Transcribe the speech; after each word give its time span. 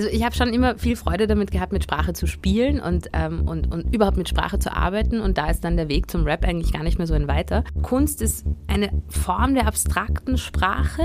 Also 0.00 0.12
ich 0.12 0.24
habe 0.24 0.34
schon 0.34 0.54
immer 0.54 0.78
viel 0.78 0.96
Freude 0.96 1.26
damit 1.26 1.50
gehabt, 1.50 1.74
mit 1.74 1.84
Sprache 1.84 2.14
zu 2.14 2.26
spielen 2.26 2.80
und, 2.80 3.10
ähm, 3.12 3.46
und, 3.46 3.70
und 3.70 3.94
überhaupt 3.94 4.16
mit 4.16 4.30
Sprache 4.30 4.58
zu 4.58 4.74
arbeiten. 4.74 5.20
Und 5.20 5.36
da 5.36 5.50
ist 5.50 5.62
dann 5.62 5.76
der 5.76 5.90
Weg 5.90 6.10
zum 6.10 6.24
Rap 6.24 6.42
eigentlich 6.42 6.72
gar 6.72 6.82
nicht 6.82 6.96
mehr 6.96 7.06
so 7.06 7.12
ein 7.12 7.28
weiter. 7.28 7.64
Kunst 7.82 8.22
ist 8.22 8.46
eine 8.66 8.88
Form 9.10 9.54
der 9.54 9.66
abstrakten 9.66 10.38
Sprache, 10.38 11.02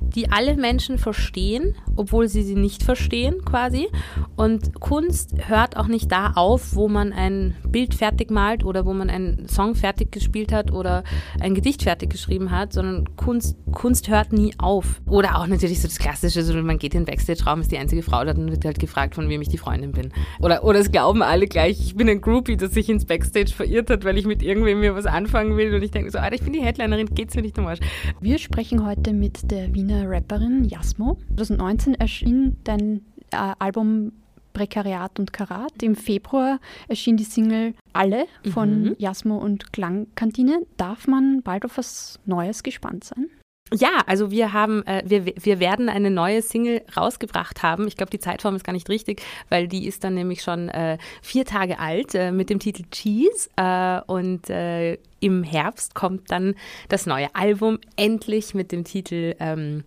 die 0.00 0.30
alle 0.30 0.56
Menschen 0.56 0.96
verstehen, 0.96 1.74
obwohl 1.96 2.28
sie 2.28 2.44
sie 2.44 2.54
nicht 2.54 2.84
verstehen 2.84 3.44
quasi. 3.44 3.88
Und 4.36 4.78
Kunst 4.78 5.34
hört 5.48 5.76
auch 5.76 5.88
nicht 5.88 6.12
da 6.12 6.34
auf, 6.36 6.76
wo 6.76 6.86
man 6.86 7.12
ein 7.12 7.56
Bild 7.66 7.96
fertig 7.96 8.30
malt 8.30 8.62
oder 8.62 8.86
wo 8.86 8.92
man 8.92 9.10
einen 9.10 9.48
Song 9.48 9.74
fertig 9.74 10.12
gespielt 10.12 10.52
hat 10.52 10.70
oder 10.70 11.02
ein 11.40 11.56
Gedicht 11.56 11.82
fertig 11.82 12.10
geschrieben 12.10 12.52
hat, 12.52 12.72
sondern 12.74 13.16
Kunst, 13.16 13.56
Kunst 13.72 14.08
hört 14.08 14.32
nie 14.32 14.54
auf. 14.58 15.00
Oder 15.08 15.36
auch 15.36 15.48
natürlich 15.48 15.80
so 15.80 15.88
das 15.88 15.98
Klassische, 15.98 16.44
so 16.44 16.54
man 16.62 16.78
geht 16.78 16.94
in 16.94 17.00
den 17.00 17.06
Backstage-Raum, 17.06 17.62
ist 17.62 17.72
die 17.72 17.78
einzige 17.78 18.02
Frau 18.04 18.19
da, 18.24 18.34
dann 18.34 18.50
wird 18.50 18.64
halt 18.64 18.78
gefragt, 18.78 19.14
von 19.14 19.28
wem 19.28 19.42
ich 19.42 19.48
die 19.48 19.58
Freundin 19.58 19.92
bin. 19.92 20.12
Oder, 20.40 20.64
oder 20.64 20.78
es 20.78 20.90
glauben 20.90 21.22
alle 21.22 21.46
gleich, 21.46 21.80
ich 21.80 21.96
bin 21.96 22.08
ein 22.08 22.20
Groupie, 22.20 22.56
das 22.56 22.72
sich 22.72 22.88
ins 22.88 23.04
Backstage 23.04 23.52
verirrt 23.52 23.90
hat, 23.90 24.04
weil 24.04 24.18
ich 24.18 24.26
mit 24.26 24.42
irgendwem 24.42 24.80
mir 24.80 24.94
was 24.94 25.06
anfangen 25.06 25.56
will 25.56 25.74
und 25.74 25.82
ich 25.82 25.90
denke 25.90 26.10
so, 26.10 26.18
Alter, 26.18 26.34
ich 26.34 26.42
bin 26.42 26.52
die 26.52 26.62
Headlinerin, 26.62 27.14
geht's 27.14 27.34
mir 27.34 27.42
nicht 27.42 27.58
um 27.58 27.66
Arsch. 27.66 27.80
Wir 28.20 28.38
sprechen 28.38 28.84
heute 28.86 29.12
mit 29.12 29.50
der 29.50 29.74
Wiener 29.74 30.08
Rapperin 30.08 30.64
Jasmo. 30.64 31.18
2019 31.36 31.94
erschien 31.94 32.56
dein 32.64 33.02
äh, 33.32 33.54
Album 33.58 34.12
Prekariat 34.52 35.18
und 35.18 35.32
Karat. 35.32 35.82
Im 35.82 35.94
Februar 35.94 36.58
erschien 36.88 37.16
die 37.16 37.24
Single 37.24 37.74
Alle 37.92 38.26
von 38.52 38.82
mhm. 38.82 38.96
Jasmo 38.98 39.38
und 39.38 39.72
Klangkantine. 39.72 40.66
Darf 40.76 41.06
man 41.06 41.42
bald 41.42 41.64
auf 41.64 41.78
was 41.78 42.18
Neues 42.26 42.62
gespannt 42.62 43.04
sein? 43.04 43.28
Ja, 43.72 44.02
also 44.06 44.32
wir 44.32 44.52
haben, 44.52 44.84
äh, 44.86 45.02
wir, 45.06 45.26
wir 45.26 45.60
werden 45.60 45.88
eine 45.88 46.10
neue 46.10 46.42
Single 46.42 46.82
rausgebracht 46.96 47.62
haben. 47.62 47.86
Ich 47.86 47.96
glaube, 47.96 48.10
die 48.10 48.18
Zeitform 48.18 48.56
ist 48.56 48.64
gar 48.64 48.72
nicht 48.72 48.88
richtig, 48.88 49.22
weil 49.48 49.68
die 49.68 49.86
ist 49.86 50.02
dann 50.02 50.14
nämlich 50.14 50.42
schon 50.42 50.68
äh, 50.70 50.98
vier 51.22 51.44
Tage 51.44 51.78
alt 51.78 52.14
äh, 52.16 52.32
mit 52.32 52.50
dem 52.50 52.58
Titel 52.58 52.82
Cheese. 52.90 53.48
Äh, 53.56 54.00
und 54.06 54.50
äh, 54.50 54.98
im 55.20 55.44
Herbst 55.44 55.94
kommt 55.94 56.32
dann 56.32 56.56
das 56.88 57.06
neue 57.06 57.32
Album 57.34 57.78
endlich 57.94 58.54
mit 58.54 58.72
dem 58.72 58.82
Titel 58.82 59.36
ähm, 59.38 59.84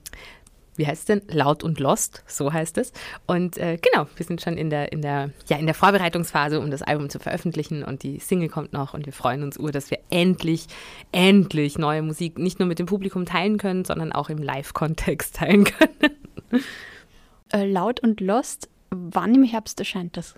wie 0.75 0.87
heißt 0.87 1.01
es 1.01 1.05
denn? 1.05 1.21
Laut 1.29 1.63
und 1.63 1.79
Lost, 1.79 2.23
so 2.27 2.51
heißt 2.51 2.77
es. 2.77 2.93
Und 3.25 3.57
äh, 3.57 3.77
genau, 3.77 4.07
wir 4.15 4.25
sind 4.25 4.41
schon 4.41 4.57
in 4.57 4.69
der, 4.69 4.91
in, 4.91 5.01
der, 5.01 5.31
ja, 5.47 5.57
in 5.57 5.65
der 5.65 5.75
Vorbereitungsphase, 5.75 6.59
um 6.59 6.71
das 6.71 6.81
Album 6.81 7.09
zu 7.09 7.19
veröffentlichen 7.19 7.83
und 7.83 8.03
die 8.03 8.19
Single 8.19 8.49
kommt 8.49 8.73
noch 8.73 8.93
und 8.93 9.05
wir 9.05 9.13
freuen 9.13 9.43
uns 9.43 9.59
ur, 9.59 9.71
dass 9.71 9.91
wir 9.91 9.99
endlich, 10.09 10.67
endlich 11.11 11.77
neue 11.77 12.01
Musik 12.01 12.37
nicht 12.37 12.59
nur 12.59 12.67
mit 12.67 12.79
dem 12.79 12.85
Publikum 12.85 13.25
teilen 13.25 13.57
können, 13.57 13.85
sondern 13.85 14.11
auch 14.11 14.29
im 14.29 14.39
Live-Kontext 14.39 15.35
teilen 15.35 15.65
können. 15.65 15.93
Äh, 17.51 17.65
Laut 17.65 17.99
und 17.99 18.19
Lost, 18.19 18.67
wann 18.89 19.35
im 19.35 19.43
Herbst 19.43 19.79
erscheint 19.79 20.17
das? 20.17 20.33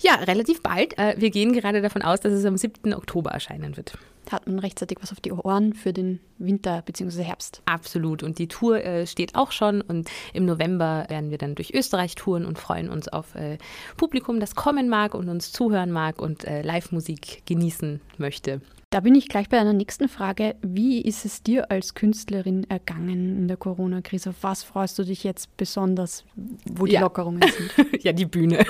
Ja, 0.00 0.14
relativ 0.14 0.62
bald. 0.62 0.96
Äh, 0.96 1.16
wir 1.18 1.30
gehen 1.30 1.52
gerade 1.52 1.82
davon 1.82 2.02
aus, 2.02 2.20
dass 2.20 2.32
es 2.32 2.44
am 2.44 2.56
7. 2.56 2.94
Oktober 2.94 3.30
erscheinen 3.30 3.76
wird. 3.76 3.98
Da 4.26 4.32
hat 4.32 4.46
man 4.46 4.60
rechtzeitig 4.60 4.98
was 5.00 5.10
auf 5.10 5.20
die 5.20 5.32
Ohren 5.32 5.72
für 5.72 5.92
den 5.92 6.20
Winter 6.38 6.82
bzw. 6.82 7.22
Herbst. 7.22 7.62
Absolut. 7.64 8.22
Und 8.22 8.38
die 8.38 8.46
Tour 8.46 8.84
äh, 8.84 9.06
steht 9.08 9.34
auch 9.34 9.50
schon. 9.50 9.80
Und 9.80 10.08
im 10.32 10.46
November 10.46 11.06
werden 11.08 11.30
wir 11.30 11.38
dann 11.38 11.56
durch 11.56 11.74
Österreich 11.74 12.14
touren 12.14 12.44
und 12.44 12.58
freuen 12.58 12.90
uns 12.90 13.08
auf 13.08 13.34
äh, 13.34 13.58
Publikum, 13.96 14.38
das 14.38 14.54
kommen 14.54 14.88
mag 14.88 15.14
und 15.14 15.28
uns 15.28 15.50
zuhören 15.50 15.90
mag 15.90 16.20
und 16.20 16.44
Live-Musik 16.44 17.42
genießen 17.46 18.00
möchte. 18.18 18.60
Da 18.90 19.00
bin 19.00 19.14
ich 19.14 19.28
gleich 19.28 19.48
bei 19.48 19.58
einer 19.58 19.74
nächsten 19.74 20.08
Frage. 20.08 20.54
Wie 20.62 21.02
ist 21.02 21.26
es 21.26 21.42
dir 21.42 21.70
als 21.70 21.94
Künstlerin 21.94 22.64
ergangen 22.70 23.36
in 23.36 23.48
der 23.48 23.58
Corona-Krise? 23.58 24.30
Auf 24.30 24.36
was 24.42 24.62
freust 24.62 24.98
du 24.98 25.04
dich 25.04 25.24
jetzt 25.24 25.54
besonders, 25.58 26.24
wo 26.64 26.86
die 26.86 26.92
ja. 26.92 27.00
Lockerungen 27.00 27.42
sind? 27.42 27.92
ja, 28.02 28.12
die 28.12 28.24
Bühne. 28.24 28.64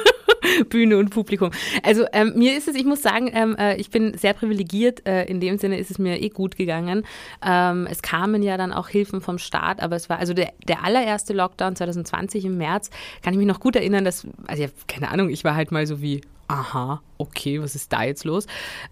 Bühne 0.69 0.99
und 0.99 1.11
Publikum. 1.11 1.51
Also 1.83 2.05
ähm, 2.13 2.33
mir 2.37 2.57
ist 2.57 2.69
es, 2.69 2.75
ich 2.75 2.85
muss 2.85 3.03
sagen, 3.03 3.31
ähm, 3.33 3.57
äh, 3.57 3.77
ich 3.77 3.91
bin 3.91 4.17
sehr 4.17 4.35
privilegiert. 4.35 5.07
Äh, 5.07 5.25
in 5.25 5.41
dem 5.41 5.59
Sinne 5.59 5.79
ist 5.79 5.91
es 5.91 5.99
mir 5.99 6.21
eh 6.21 6.29
gut 6.29 6.57
gegangen. 6.57 7.05
Ähm, 7.45 7.86
es 7.91 8.03
kamen 8.03 8.42
ja 8.42 8.57
dann 8.57 8.73
auch 8.73 8.89
Hilfen 8.89 9.20
vom 9.20 9.39
Staat, 9.39 9.81
aber 9.81 9.97
es 9.97 10.08
war 10.08 10.19
also 10.19 10.35
der, 10.35 10.53
der 10.67 10.85
allererste 10.85 11.33
Lockdown 11.33 11.77
2020 11.77 12.45
im 12.45 12.57
März, 12.58 12.91
kann 13.23 13.33
ich 13.33 13.39
mich 13.39 13.47
noch 13.47 13.61
gut 13.61 13.77
erinnern, 13.77 14.05
dass, 14.05 14.27
also 14.47 14.63
ja, 14.63 14.69
keine 14.87 15.11
Ahnung, 15.11 15.31
ich 15.31 15.45
war 15.45 15.55
halt 15.55 15.73
mal 15.73 15.87
so 15.87 16.01
wie, 16.01 16.20
aha, 16.48 17.03
okay, 17.19 17.61
was 17.61 17.75
ist 17.75 17.92
da 17.92 18.03
jetzt 18.03 18.25
los? 18.25 18.47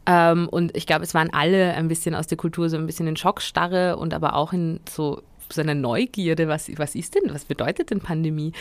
Ähm, 0.05 0.49
und 0.49 0.77
ich 0.77 0.87
glaube, 0.87 1.05
es 1.05 1.15
waren 1.15 1.33
alle 1.33 1.75
ein 1.75 1.89
bisschen 1.89 2.15
aus 2.15 2.27
der 2.27 2.37
Kultur 2.37 2.69
so 2.69 2.77
ein 2.77 2.87
bisschen 2.87 3.07
in 3.07 3.17
Schockstarre 3.17 3.97
und 3.97 4.15
aber 4.15 4.35
auch 4.35 4.53
in 4.53 4.81
so 4.89 5.23
so 5.53 5.61
einer 5.61 5.75
Neugierde, 5.75 6.49
was, 6.49 6.71
was 6.77 6.95
ist 6.95 7.15
denn, 7.15 7.33
was 7.33 7.45
bedeutet 7.45 7.91
denn 7.91 8.01
Pandemie? 8.01 8.53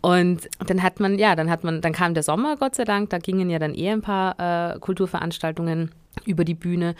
Und 0.00 0.48
dann 0.66 0.82
hat 0.82 1.00
man, 1.00 1.18
ja, 1.18 1.36
dann 1.36 1.50
hat 1.50 1.64
man, 1.64 1.80
dann 1.80 1.92
kam 1.92 2.14
der 2.14 2.22
Sommer, 2.22 2.56
Gott 2.56 2.74
sei 2.74 2.84
Dank, 2.84 3.10
da 3.10 3.18
gingen 3.18 3.50
ja 3.50 3.58
dann 3.58 3.74
eh 3.74 3.90
ein 3.90 4.02
paar 4.02 4.74
äh, 4.74 4.78
Kulturveranstaltungen 4.78 5.90
über 6.24 6.44
die 6.44 6.54
Bühne. 6.54 6.94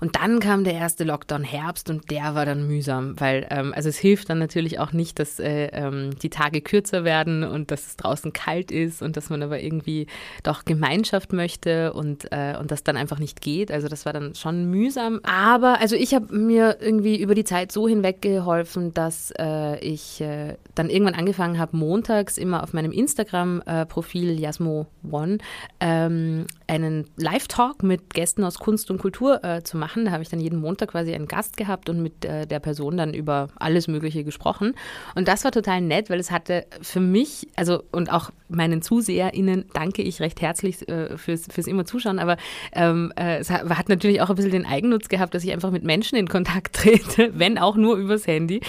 Und 0.00 0.16
dann 0.16 0.40
kam 0.40 0.64
der 0.64 0.74
erste 0.74 1.04
Lockdown 1.04 1.42
Herbst 1.42 1.90
und 1.90 2.10
der 2.10 2.34
war 2.34 2.44
dann 2.44 2.66
mühsam, 2.66 3.18
weil 3.18 3.46
ähm, 3.50 3.72
also 3.74 3.88
es 3.88 3.96
hilft 3.96 4.30
dann 4.30 4.38
natürlich 4.38 4.78
auch 4.78 4.92
nicht, 4.92 5.18
dass 5.18 5.38
äh, 5.38 5.66
ähm, 5.72 6.10
die 6.22 6.30
Tage 6.30 6.60
kürzer 6.60 7.04
werden 7.04 7.44
und 7.44 7.70
dass 7.70 7.86
es 7.86 7.96
draußen 7.96 8.32
kalt 8.32 8.70
ist 8.70 9.02
und 9.02 9.16
dass 9.16 9.30
man 9.30 9.42
aber 9.42 9.60
irgendwie 9.60 10.06
doch 10.42 10.64
Gemeinschaft 10.64 11.32
möchte 11.32 11.92
und, 11.92 12.30
äh, 12.32 12.56
und 12.58 12.70
das 12.70 12.84
dann 12.84 12.96
einfach 12.96 13.18
nicht 13.18 13.40
geht. 13.40 13.70
Also 13.70 13.88
das 13.88 14.06
war 14.06 14.12
dann 14.12 14.34
schon 14.34 14.70
mühsam. 14.70 15.20
Aber 15.22 15.80
also 15.80 15.96
ich 15.96 16.14
habe 16.14 16.36
mir 16.36 16.78
irgendwie 16.80 17.20
über 17.20 17.34
die 17.34 17.44
Zeit 17.44 17.72
so 17.72 17.88
hinweggeholfen, 17.88 18.92
dass 18.94 19.32
äh, 19.38 19.78
ich 19.80 20.20
äh, 20.20 20.56
dann 20.74 20.90
irgendwann 20.90 21.14
angefangen 21.14 21.58
habe, 21.58 21.76
montags 21.76 22.38
immer 22.38 22.62
auf 22.62 22.72
meinem 22.72 22.92
Instagram-Profil 22.92 24.30
äh, 24.30 24.40
Jasmo 24.40 24.86
One 25.10 25.38
ähm, 25.80 26.46
einen 26.66 27.06
Live-Talk 27.16 27.82
mit 27.82 28.12
Gästen 28.12 28.44
aus 28.44 28.58
Kunst 28.58 28.90
und 28.90 28.98
Kultur 28.98 29.42
äh, 29.44 29.62
zu 29.62 29.76
machen 29.76 29.85
machen. 29.86 30.04
Da 30.06 30.10
habe 30.10 30.22
ich 30.22 30.28
dann 30.28 30.40
jeden 30.40 30.58
Montag 30.58 30.90
quasi 30.90 31.14
einen 31.14 31.28
Gast 31.28 31.56
gehabt 31.56 31.88
und 31.88 32.02
mit 32.02 32.24
äh, 32.24 32.46
der 32.46 32.58
Person 32.58 32.96
dann 32.96 33.14
über 33.14 33.48
alles 33.56 33.86
Mögliche 33.86 34.24
gesprochen. 34.24 34.74
Und 35.14 35.28
das 35.28 35.44
war 35.44 35.52
total 35.52 35.80
nett, 35.80 36.10
weil 36.10 36.18
es 36.18 36.32
hatte 36.32 36.66
für 36.82 37.00
mich, 37.00 37.46
also 37.54 37.84
und 37.92 38.12
auch 38.12 38.30
meinen 38.48 38.82
ZuseherInnen 38.82 39.66
danke 39.74 40.02
ich 40.02 40.20
recht 40.20 40.40
herzlich 40.40 40.88
äh, 40.88 41.16
fürs, 41.16 41.46
fürs 41.50 41.66
immer 41.66 41.84
Zuschauen, 41.84 42.18
aber 42.18 42.36
ähm, 42.72 43.12
äh, 43.16 43.38
es 43.38 43.50
hat, 43.50 43.68
hat, 43.68 43.88
natürlich 43.88 44.20
auch 44.20 44.30
ein 44.30 44.36
bisschen 44.36 44.52
den 44.52 44.66
Eigennutz 44.66 45.08
gehabt, 45.08 45.34
dass 45.34 45.44
ich 45.44 45.52
einfach 45.52 45.70
mit 45.70 45.84
Menschen 45.84 46.16
in 46.16 46.28
Kontakt 46.28 46.76
trete, 46.76 47.32
wenn 47.34 47.58
auch 47.58 47.76
nur 47.76 47.96
übers 47.96 48.26
Handy. 48.26 48.60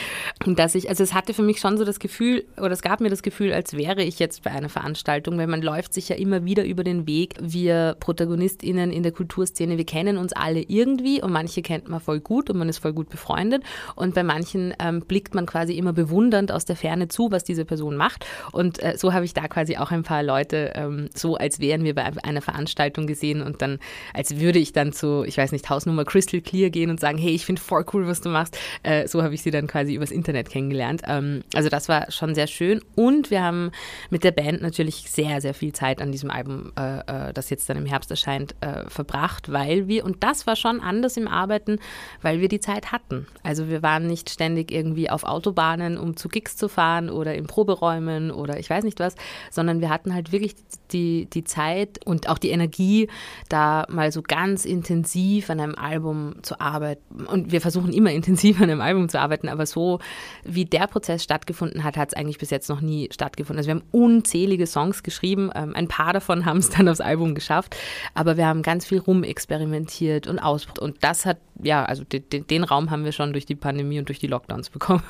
Und 0.45 0.59
dass 0.59 0.75
ich, 0.75 0.89
also 0.89 1.03
es 1.03 1.13
hatte 1.13 1.33
für 1.33 1.43
mich 1.43 1.59
schon 1.59 1.77
so 1.77 1.85
das 1.85 1.99
Gefühl, 1.99 2.45
oder 2.57 2.71
es 2.71 2.81
gab 2.81 3.01
mir 3.01 3.09
das 3.09 3.23
Gefühl, 3.23 3.53
als 3.53 3.73
wäre 3.73 4.03
ich 4.03 4.19
jetzt 4.19 4.43
bei 4.43 4.51
einer 4.51 4.69
Veranstaltung, 4.69 5.37
weil 5.37 5.47
man 5.47 5.61
läuft 5.61 5.93
sich 5.93 6.09
ja 6.09 6.15
immer 6.15 6.45
wieder 6.45 6.63
über 6.65 6.83
den 6.83 7.07
Weg. 7.07 7.35
Wir 7.39 7.95
ProtagonistInnen 7.99 8.91
in 8.91 9.03
der 9.03 9.11
Kulturszene, 9.11 9.77
wir 9.77 9.85
kennen 9.85 10.17
uns 10.17 10.33
alle 10.33 10.61
irgendwie 10.61 11.06
irgendwie 11.07 11.21
und 11.21 11.31
manche 11.31 11.61
kennt 11.61 11.89
man 11.89 11.99
voll 11.99 12.19
gut 12.19 12.49
und 12.49 12.57
man 12.57 12.69
ist 12.69 12.79
voll 12.79 12.93
gut 12.93 13.09
befreundet 13.09 13.63
und 13.95 14.15
bei 14.15 14.23
manchen 14.23 14.73
ähm, 14.79 15.01
blickt 15.01 15.35
man 15.35 15.45
quasi 15.45 15.73
immer 15.73 15.93
bewundernd 15.93 16.51
aus 16.51 16.65
der 16.65 16.75
Ferne 16.75 17.07
zu, 17.07 17.31
was 17.31 17.43
diese 17.43 17.65
Person 17.65 17.95
macht 17.95 18.25
und 18.51 18.81
äh, 18.83 18.97
so 18.97 19.13
habe 19.13 19.25
ich 19.25 19.33
da 19.33 19.47
quasi 19.47 19.77
auch 19.77 19.91
ein 19.91 20.03
paar 20.03 20.23
Leute 20.23 20.73
ähm, 20.75 21.09
so, 21.13 21.35
als 21.35 21.59
wären 21.59 21.83
wir 21.83 21.95
bei 21.95 22.11
einer 22.23 22.41
Veranstaltung 22.41 23.07
gesehen 23.07 23.41
und 23.41 23.61
dann, 23.61 23.79
als 24.13 24.39
würde 24.39 24.59
ich 24.59 24.73
dann 24.73 24.91
zu, 24.93 25.23
ich 25.25 25.37
weiß 25.37 25.51
nicht, 25.51 25.69
Hausnummer 25.69 26.05
Crystal 26.05 26.41
Clear 26.41 26.69
gehen 26.69 26.89
und 26.89 26.99
sagen, 26.99 27.17
hey, 27.17 27.31
ich 27.31 27.45
finde 27.45 27.61
voll 27.61 27.85
cool, 27.93 28.07
was 28.07 28.21
du 28.21 28.29
machst. 28.29 28.57
Äh, 28.83 29.07
so 29.07 29.23
habe 29.23 29.33
ich 29.33 29.41
sie 29.41 29.51
dann 29.51 29.67
quasi 29.67 29.93
übers 29.93 30.11
Internet 30.11 30.49
kennengelernt. 30.49 31.01
Ähm, 31.07 31.43
also 31.53 31.69
das 31.69 31.89
war 31.89 32.11
schon 32.11 32.35
sehr 32.35 32.47
schön 32.47 32.81
und 32.95 33.31
wir 33.31 33.43
haben 33.43 33.71
mit 34.09 34.23
der 34.23 34.31
Band 34.31 34.61
natürlich 34.61 35.09
sehr, 35.09 35.41
sehr 35.41 35.53
viel 35.53 35.73
Zeit 35.73 36.01
an 36.01 36.11
diesem 36.11 36.31
Album, 36.31 36.71
äh, 36.77 37.29
äh 37.29 37.33
das 37.33 37.49
jetzt 37.49 37.69
dann 37.69 37.77
im 37.77 37.85
Herbst 37.85 38.09
erscheint, 38.09 38.55
äh, 38.61 38.89
verbracht, 38.89 39.51
weil 39.51 39.87
wir, 39.87 40.05
und 40.05 40.23
das 40.23 40.47
war 40.47 40.55
schon 40.55 40.79
anders, 40.79 40.96
anders 40.97 41.15
im 41.15 41.27
Arbeiten, 41.27 41.77
weil 42.21 42.41
wir 42.41 42.47
die 42.47 42.59
Zeit 42.59 42.91
hatten. 42.91 43.27
Also 43.43 43.69
wir 43.69 43.83
waren 43.83 44.07
nicht 44.07 44.29
ständig 44.29 44.71
irgendwie 44.71 45.09
auf 45.09 45.23
Autobahnen, 45.23 45.97
um 45.97 46.17
zu 46.17 46.27
Gigs 46.27 46.57
zu 46.57 46.67
fahren 46.67 47.09
oder 47.09 47.35
in 47.35 47.45
Proberäumen 47.45 48.31
oder 48.31 48.59
ich 48.59 48.69
weiß 48.69 48.83
nicht 48.83 48.99
was, 48.99 49.15
sondern 49.51 49.79
wir 49.79 49.89
hatten 49.89 50.13
halt 50.13 50.31
wirklich 50.31 50.55
die, 50.91 51.27
die 51.31 51.43
Zeit 51.43 52.03
und 52.05 52.29
auch 52.29 52.39
die 52.39 52.49
Energie, 52.49 53.09
da 53.49 53.85
mal 53.89 54.11
so 54.11 54.21
ganz 54.21 54.65
intensiv 54.65 55.49
an 55.49 55.59
einem 55.59 55.75
Album 55.75 56.35
zu 56.41 56.59
arbeiten. 56.59 57.25
Und 57.25 57.51
wir 57.51 57.61
versuchen 57.61 57.93
immer 57.93 58.11
intensiv 58.11 58.57
an 58.57 58.69
einem 58.69 58.81
Album 58.81 59.07
zu 59.09 59.19
arbeiten, 59.19 59.49
aber 59.49 59.65
so 59.65 59.99
wie 60.43 60.65
der 60.65 60.87
Prozess 60.87 61.23
stattgefunden 61.23 61.83
hat, 61.83 61.97
hat 61.97 62.09
es 62.09 62.13
eigentlich 62.15 62.39
bis 62.39 62.49
jetzt 62.49 62.69
noch 62.69 62.81
nie 62.81 63.09
stattgefunden. 63.11 63.59
Also 63.59 63.67
wir 63.67 63.75
haben 63.75 63.87
unzählige 63.91 64.65
Songs 64.65 65.03
geschrieben, 65.03 65.51
ähm, 65.53 65.73
ein 65.75 65.87
paar 65.87 66.13
davon 66.13 66.45
haben 66.45 66.57
es 66.57 66.69
dann 66.69 66.89
aufs 66.89 67.01
Album 67.01 67.35
geschafft, 67.35 67.75
aber 68.15 68.37
wir 68.37 68.47
haben 68.47 68.63
ganz 68.63 68.85
viel 68.85 68.99
rumexperimentiert 68.99 70.25
und 70.25 70.39
ausprobiert 70.39 70.86
und 70.87 71.03
das 71.03 71.25
hat, 71.25 71.37
ja, 71.61 71.83
also 71.83 72.03
den, 72.03 72.47
den 72.47 72.63
Raum 72.63 72.89
haben 72.89 73.03
wir 73.03 73.11
schon 73.11 73.33
durch 73.33 73.45
die 73.45 73.55
Pandemie 73.55 73.99
und 73.99 74.07
durch 74.07 74.19
die 74.19 74.27
Lockdowns 74.27 74.69
bekommen. 74.69 75.03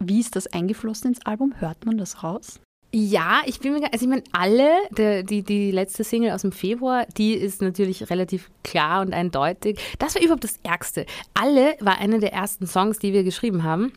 Wie 0.00 0.20
ist 0.20 0.34
das 0.36 0.48
eingeflossen 0.48 1.12
ins 1.12 1.24
Album? 1.24 1.54
Hört 1.58 1.86
man 1.86 1.98
das 1.98 2.22
raus? 2.24 2.60
Ja, 2.90 3.42
ich 3.44 3.60
bin 3.60 3.74
mir, 3.74 3.92
also 3.92 4.04
ich 4.04 4.08
meine, 4.08 4.24
alle, 4.32 4.70
der, 4.90 5.22
die, 5.22 5.42
die 5.42 5.70
letzte 5.70 6.04
Single 6.04 6.32
aus 6.32 6.42
dem 6.42 6.52
Februar, 6.52 7.06
die 7.16 7.34
ist 7.34 7.60
natürlich 7.60 8.08
relativ 8.10 8.50
klar 8.64 9.02
und 9.02 9.12
eindeutig. 9.12 9.78
Das 9.98 10.14
war 10.14 10.22
überhaupt 10.22 10.44
das 10.44 10.58
Ärgste. 10.62 11.04
Alle 11.34 11.76
war 11.80 11.98
einer 11.98 12.18
der 12.18 12.32
ersten 12.32 12.66
Songs, 12.66 12.98
die 12.98 13.12
wir 13.12 13.24
geschrieben 13.24 13.62
haben. 13.62 13.92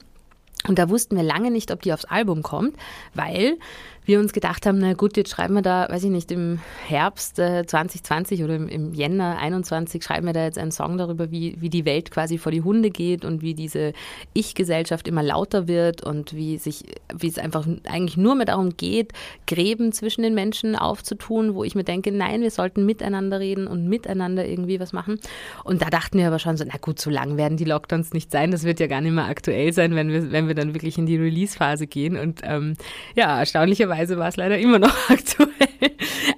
Und 0.68 0.77
da 0.77 0.89
wussten 0.89 1.15
wir 1.15 1.24
lange 1.24 1.50
nicht, 1.50 1.71
ob 1.71 1.81
die 1.81 1.94
aufs 1.94 2.06
Album 2.06 2.44
kommt, 2.44 2.75
weil 3.15 3.57
wir 4.06 4.19
uns 4.19 4.33
gedacht 4.33 4.65
haben, 4.65 4.80
na 4.80 4.94
gut, 4.94 5.18
jetzt 5.18 5.30
schreiben 5.30 5.53
wir 5.53 5.62
da, 5.62 5.88
weiß 5.89 6.03
ich 6.03 6.09
nicht, 6.09 6.31
im 6.31 6.59
Herbst 6.88 7.39
äh, 7.39 7.65
2020 7.65 8.44
oder 8.44 8.56
im, 8.56 8.68
im 8.68 8.94
Jänner 8.94 9.38
21 9.39 10.03
schreiben 10.03 10.25
wir 10.25 10.33
da 10.33 10.44
jetzt 10.44 10.57
einen 10.57 10.71
Song 10.71 10.98
darüber, 10.98 11.31
wie, 11.31 11.56
wie 11.59 11.69
die 11.69 11.86
Welt 11.86 12.12
quasi 12.12 12.38
vor 12.38 12.51
die 12.51 12.62
Hunde 12.62 12.89
geht 12.89 13.25
und 13.25 13.42
wie 13.42 13.53
diese 13.53 13.94
Ich-Gesellschaft 14.33 15.07
immer 15.07 15.24
lauter 15.24 15.68
wird 15.68 16.03
und 16.03 16.33
wie 16.33 16.57
sich, 16.57 16.83
wie 17.13 17.27
es 17.27 17.38
einfach 17.38 17.68
eigentlich 17.86 18.18
nur 18.18 18.36
mehr 18.36 18.45
darum 18.45 18.75
geht, 18.75 19.13
Gräben 19.48 19.92
zwischen 19.92 20.24
den 20.24 20.33
Menschen 20.33 20.75
aufzutun, 20.75 21.56
wo 21.56 21.63
ich 21.63 21.75
mir 21.75 21.83
denke, 21.83 22.12
nein, 22.12 22.42
wir 22.42 22.51
sollten 22.51 22.86
miteinander 22.86 23.39
reden 23.39 23.68
und 23.68 23.88
miteinander 23.88 24.45
irgendwie 24.45 24.80
was 24.80 24.94
machen. 24.94 25.19
Und 25.63 25.81
da 25.81 25.89
dachten 25.89 26.18
wir 26.18 26.27
aber 26.27 26.39
schon 26.39 26.57
so, 26.57 26.65
na 26.68 26.77
gut, 26.80 27.00
so 27.00 27.09
lang 27.09 27.38
werden 27.38 27.57
die 27.57 27.65
Lockdowns 27.65 28.13
nicht 28.13 28.31
sein. 28.31 28.51
Das 28.51 28.63
wird 28.63 28.80
ja 28.80 28.88
gar 28.88 29.01
nicht 29.01 29.13
mehr 29.13 29.25
aktuell 29.25 29.74
sein, 29.74 29.95
wenn 29.95 30.09
wir, 30.09 30.31
wenn 30.31 30.48
wir 30.48 30.56
dann 30.56 30.74
wirklich 30.74 30.98
in 30.98 31.06
die 31.06 31.18
Release-Phase 31.18 31.88
gehen. 31.88 32.18
Und 32.18 32.42
ähm, 32.44 32.74
ja, 33.15 33.39
erstaunlicherweise 33.39 34.00
war 34.09 34.27
es 34.27 34.38
leider 34.38 34.57
immer 34.57 34.80
noch 34.80 34.95
aktuell. 35.09 35.50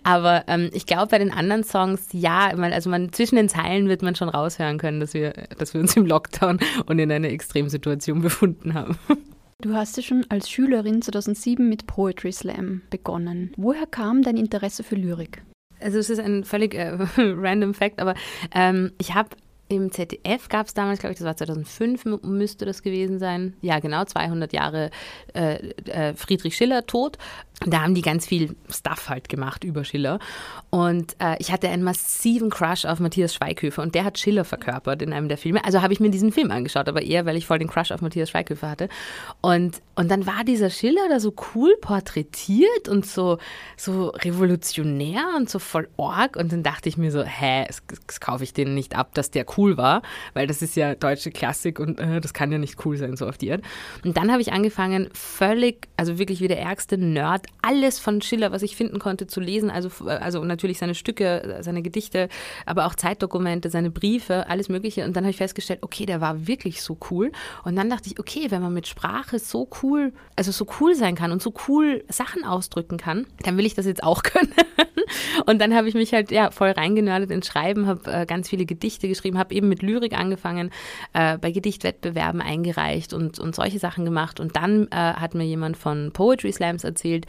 Aber 0.04 0.44
ähm, 0.48 0.70
ich 0.74 0.86
glaube, 0.86 1.08
bei 1.08 1.20
den 1.20 1.32
anderen 1.32 1.64
Songs, 1.64 2.08
ja, 2.12 2.50
also 2.50 2.90
man, 2.90 3.12
zwischen 3.14 3.36
den 3.36 3.50
Zeilen 3.50 3.88
wird 3.88 4.02
man 4.02 4.16
schon 4.16 4.30
raushören 4.30 4.78
können, 4.78 5.00
dass 5.00 5.14
wir, 5.14 5.34
dass 5.58 5.74
wir 5.74 5.82
uns 5.82 5.96
im 5.96 6.06
Lockdown 6.06 6.60
und 6.86 7.00
in 7.00 7.12
einer 7.12 7.30
Extremsituation 7.30 8.22
befunden 8.22 8.74
haben. 8.74 8.98
Du 9.62 9.74
hast 9.74 9.96
ja 9.96 10.04
schon 10.04 10.26
als 10.28 10.50
Schülerin 10.50 11.02
2007 11.02 11.68
mit 11.68 11.88
Poetry 11.88 12.34
Slam 12.34 12.82
begonnen. 12.90 13.54
Woher 13.56 13.86
kam 13.86 14.22
dein 14.22 14.36
Interesse 14.36 14.84
für 14.84 14.96
Lyrik? 14.96 15.42
Also 15.80 16.00
es 16.00 16.10
ist 16.10 16.20
ein 16.20 16.44
völlig 16.44 16.74
äh, 16.76 16.98
random 17.18 17.74
Fact, 17.74 18.02
aber 18.02 18.16
ähm, 18.54 18.92
ich 18.98 19.14
habe 19.14 19.30
im 19.70 19.92
ZDF 19.92 20.50
gab 20.50 20.68
es 20.68 20.74
damals, 20.74 21.00
glaube 21.00 21.14
ich, 21.14 21.20
das 21.20 21.26
war 21.26 21.38
2005, 21.38 22.06
müsste 22.24 22.66
das 22.66 22.84
gewesen 22.84 23.20
sein. 23.20 23.56
Ja, 23.62 23.80
genau, 23.80 24.04
200 24.04 24.54
Jahre 24.54 24.92
äh, 25.34 25.70
äh, 25.90 26.14
Friedrich 26.14 26.56
Schiller 26.56 26.86
tot. 26.86 27.18
Da 27.66 27.82
haben 27.82 27.96
die 27.96 28.02
ganz 28.02 28.26
viel 28.26 28.56
Stuff 28.70 29.10
halt 29.10 29.30
gemacht 29.30 29.64
über 29.64 29.84
Schiller. 29.84 30.20
Und 30.70 31.16
äh, 31.20 31.36
ich 31.40 31.52
hatte 31.52 31.70
einen 31.70 31.84
massiven 31.84 32.50
Crush 32.50 32.86
auf 32.86 33.00
Matthias 33.00 33.34
Schweighöfer 33.34 33.82
und 33.82 33.96
der 33.96 34.04
hat 34.04 34.18
Schiller 34.18 34.44
verkörpert 34.44 35.02
in 35.02 35.14
einem 35.14 35.30
der 35.30 35.38
Filme. 35.38 35.64
Also 35.64 35.82
habe 35.82 35.94
ich 35.94 36.00
mir 36.00 36.10
diesen 36.10 36.32
Film 36.32 36.52
angeschaut, 36.52 36.88
aber 36.88 37.02
eher, 37.02 37.26
weil 37.26 37.38
ich 37.38 37.46
voll 37.46 37.60
den 37.60 37.68
Crush 37.68 37.92
auf 37.92 38.02
Matthias 38.02 38.30
Schweighöfer 38.30 38.70
hatte. 38.70 38.90
Und, 39.42 39.82
und 39.96 40.10
dann 40.10 40.26
war 40.26 40.44
dieser 40.44 40.70
Schiller 40.70 41.08
da 41.10 41.20
so 41.20 41.34
cool 41.56 41.76
porträtiert 41.80 42.90
und 42.90 43.06
so, 43.06 43.38
so 43.78 44.08
revolutionär 44.10 45.24
und 45.38 45.50
so 45.50 45.60
voll 45.60 45.88
org. 45.98 46.36
Und 46.36 46.52
dann 46.52 46.64
dachte 46.64 46.90
ich 46.90 46.98
mir 46.98 47.12
so, 47.12 47.24
hä, 47.24 47.66
das, 47.68 47.84
das 48.08 48.20
kaufe 48.20 48.44
ich 48.44 48.54
denen 48.54 48.76
nicht 48.76 48.96
ab, 48.96 49.14
dass 49.14 49.32
der 49.32 49.46
cool 49.58 49.78
war, 49.78 50.02
weil 50.34 50.48
das 50.48 50.62
ist 50.62 50.76
ja 50.76 50.96
deutsche 50.96 51.32
Klassik 51.32 51.80
und 51.80 52.00
äh, 52.00 52.20
das 52.20 52.34
kann 52.34 52.52
ja 52.52 52.58
nicht 52.58 52.86
cool 52.86 52.98
sein, 52.98 53.16
so 53.16 53.28
auf 53.28 53.38
die 53.38 53.52
Art. 53.52 53.62
Und 54.04 54.18
dann 54.18 54.32
habe 54.32 54.42
ich 54.42 54.54
angefangen, 54.54 55.10
völlig, 55.14 55.88
also 55.98 56.18
wirklich 56.18 56.42
wie 56.42 56.48
der 56.48 56.60
ärgste 56.60 56.98
Nerd, 56.98 57.48
alles 57.62 58.00
von 58.00 58.22
Schiller, 58.22 58.52
was 58.52 58.62
ich 58.62 58.76
finden 58.76 59.00
konnte, 59.00 59.28
zu 59.28 59.40
lesen. 59.40 59.70
Also, 59.70 59.90
also 60.06 60.44
natürlich 60.44 60.80
seine 60.80 60.96
Stücke, 60.96 61.60
seine 61.62 61.82
Gedichte, 61.82 62.30
aber 62.66 62.86
auch 62.86 62.96
Zeitdokumente, 62.96 63.70
seine 63.70 63.90
Briefe, 63.90 64.48
alles 64.50 64.70
Mögliche. 64.70 65.06
Und 65.06 65.16
dann 65.16 65.24
habe 65.24 65.32
ich 65.32 65.38
festgestellt, 65.38 65.80
okay, 65.82 66.06
der 66.06 66.22
war 66.22 66.48
wirklich 66.48 66.82
so 66.82 66.98
cool. 67.10 67.32
Und 67.64 67.76
dann 67.76 67.90
dachte 67.90 68.10
ich, 68.10 68.20
okay, 68.20 68.48
wenn 68.50 68.62
man 68.62 68.74
mit 68.74 68.88
Sprache 68.88 69.40
so 69.40 69.68
cool, 69.82 70.14
also 70.36 70.52
so 70.52 70.68
cool 70.80 70.96
sein 70.96 71.16
kann 71.16 71.32
und 71.32 71.42
so 71.42 71.54
cool 71.68 72.04
Sachen 72.10 72.44
ausdrücken 72.44 72.98
kann, 72.98 73.26
dann 73.40 73.58
will 73.58 73.66
ich 73.66 73.76
das 73.76 73.86
jetzt 73.86 74.04
auch 74.04 74.24
können. 74.24 74.54
Und 75.46 75.60
dann 75.60 75.74
habe 75.76 75.88
ich 75.88 75.94
mich 75.94 76.14
halt 76.14 76.32
ja 76.32 76.52
voll 76.52 76.72
reingenördet 76.72 77.32
ins 77.32 77.48
Schreiben, 77.48 77.88
habe 77.88 78.12
äh, 78.12 78.26
ganz 78.26 78.50
viele 78.50 78.66
Gedichte 78.66 79.08
geschrieben, 79.08 79.38
habe 79.38 79.54
eben 79.54 79.70
mit 79.70 79.82
Lyrik 79.82 80.18
angefangen, 80.18 80.72
äh, 81.14 81.38
bei 81.38 81.52
Gedichtwettbewerben 81.52 82.42
eingereicht 82.42 83.14
und, 83.14 83.40
und 83.40 83.56
solche 83.56 83.80
Sachen 83.80 84.06
gemacht. 84.06 84.40
Und 84.40 84.56
dann 84.56 84.88
äh, 84.88 84.96
hat 84.96 85.36
mir 85.36 85.46
jemand 85.46 85.78
von 85.78 86.12
Poetry 86.12 86.52
Slams 86.52 86.84
erzählt 86.84 87.26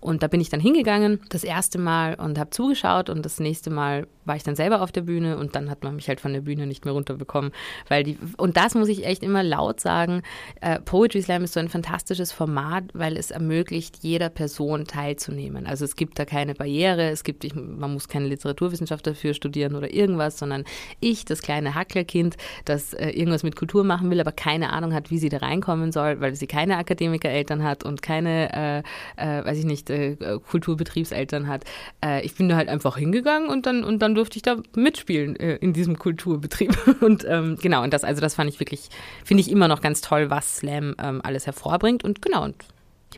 und 0.00 0.22
da 0.22 0.28
bin 0.28 0.40
ich 0.40 0.50
dann 0.50 0.60
hingegangen, 0.60 1.20
das 1.28 1.44
erste 1.44 1.78
Mal 1.78 2.14
und 2.14 2.38
habe 2.38 2.50
zugeschaut 2.50 3.10
und 3.10 3.24
das 3.24 3.40
nächste 3.40 3.70
Mal 3.70 4.06
war 4.28 4.36
ich 4.36 4.44
dann 4.44 4.56
selber 4.56 4.82
auf 4.82 4.92
der 4.92 5.00
Bühne 5.02 5.38
und 5.38 5.56
dann 5.56 5.70
hat 5.70 5.82
man 5.82 5.96
mich 5.96 6.08
halt 6.08 6.20
von 6.20 6.32
der 6.32 6.42
Bühne 6.42 6.66
nicht 6.66 6.84
mehr 6.84 6.94
runterbekommen, 6.94 7.52
weil 7.88 8.04
die, 8.04 8.18
und 8.36 8.56
das 8.56 8.74
muss 8.74 8.88
ich 8.88 9.04
echt 9.04 9.22
immer 9.22 9.42
laut 9.42 9.80
sagen, 9.80 10.22
äh, 10.60 10.78
Poetry 10.80 11.22
Slam 11.22 11.44
ist 11.44 11.54
so 11.54 11.60
ein 11.60 11.68
fantastisches 11.68 12.32
Format, 12.32 12.84
weil 12.92 13.16
es 13.16 13.30
ermöglicht, 13.30 13.98
jeder 14.02 14.28
Person 14.28 14.84
teilzunehmen. 14.84 15.66
Also 15.66 15.84
es 15.84 15.96
gibt 15.96 16.18
da 16.18 16.24
keine 16.24 16.54
Barriere, 16.54 17.10
es 17.10 17.24
gibt, 17.24 17.44
ich, 17.44 17.54
man 17.54 17.92
muss 17.92 18.08
keine 18.08 18.26
Literaturwissenschaft 18.28 19.06
dafür 19.06 19.34
studieren 19.34 19.74
oder 19.74 19.92
irgendwas, 19.92 20.38
sondern 20.38 20.64
ich, 21.00 21.24
das 21.24 21.42
kleine 21.42 21.74
Hacklerkind, 21.74 22.36
das 22.64 22.94
äh, 22.94 23.10
irgendwas 23.10 23.42
mit 23.42 23.56
Kultur 23.56 23.84
machen 23.84 24.10
will, 24.10 24.20
aber 24.20 24.32
keine 24.32 24.70
Ahnung 24.72 24.92
hat, 24.92 25.10
wie 25.10 25.18
sie 25.18 25.28
da 25.28 25.38
reinkommen 25.38 25.92
soll, 25.92 26.20
weil 26.20 26.34
sie 26.34 26.46
keine 26.46 26.76
Akademikereltern 26.76 27.62
hat 27.62 27.84
und 27.84 28.02
keine, 28.02 28.84
äh, 29.16 29.38
äh 29.38 29.44
weiß 29.44 29.58
ich 29.58 29.64
nicht, 29.64 29.90
äh, 29.90 30.16
Kulturbetriebseltern 30.50 31.48
hat. 31.48 31.64
Äh, 32.04 32.24
ich 32.24 32.34
bin 32.34 32.48
da 32.48 32.56
halt 32.56 32.68
einfach 32.68 32.96
hingegangen 32.96 33.48
und 33.48 33.66
dann, 33.66 33.84
und 33.84 34.00
dann 34.00 34.14
durfte 34.18 34.36
ich 34.36 34.42
da 34.42 34.56
mitspielen 34.76 35.36
äh, 35.36 35.56
in 35.56 35.72
diesem 35.72 35.98
Kulturbetrieb. 35.98 36.76
Und 37.00 37.24
ähm, 37.28 37.56
genau, 37.60 37.82
und 37.82 37.92
das, 37.92 38.04
also 38.04 38.20
das 38.20 38.34
fand 38.34 38.50
ich 38.50 38.60
wirklich, 38.60 38.88
finde 39.24 39.40
ich 39.40 39.50
immer 39.50 39.68
noch 39.68 39.80
ganz 39.80 40.00
toll, 40.00 40.30
was 40.30 40.58
Slam 40.58 40.94
ähm, 41.02 41.20
alles 41.22 41.46
hervorbringt. 41.46 42.04
Und 42.04 42.20
genau, 42.22 42.44
und 42.44 42.56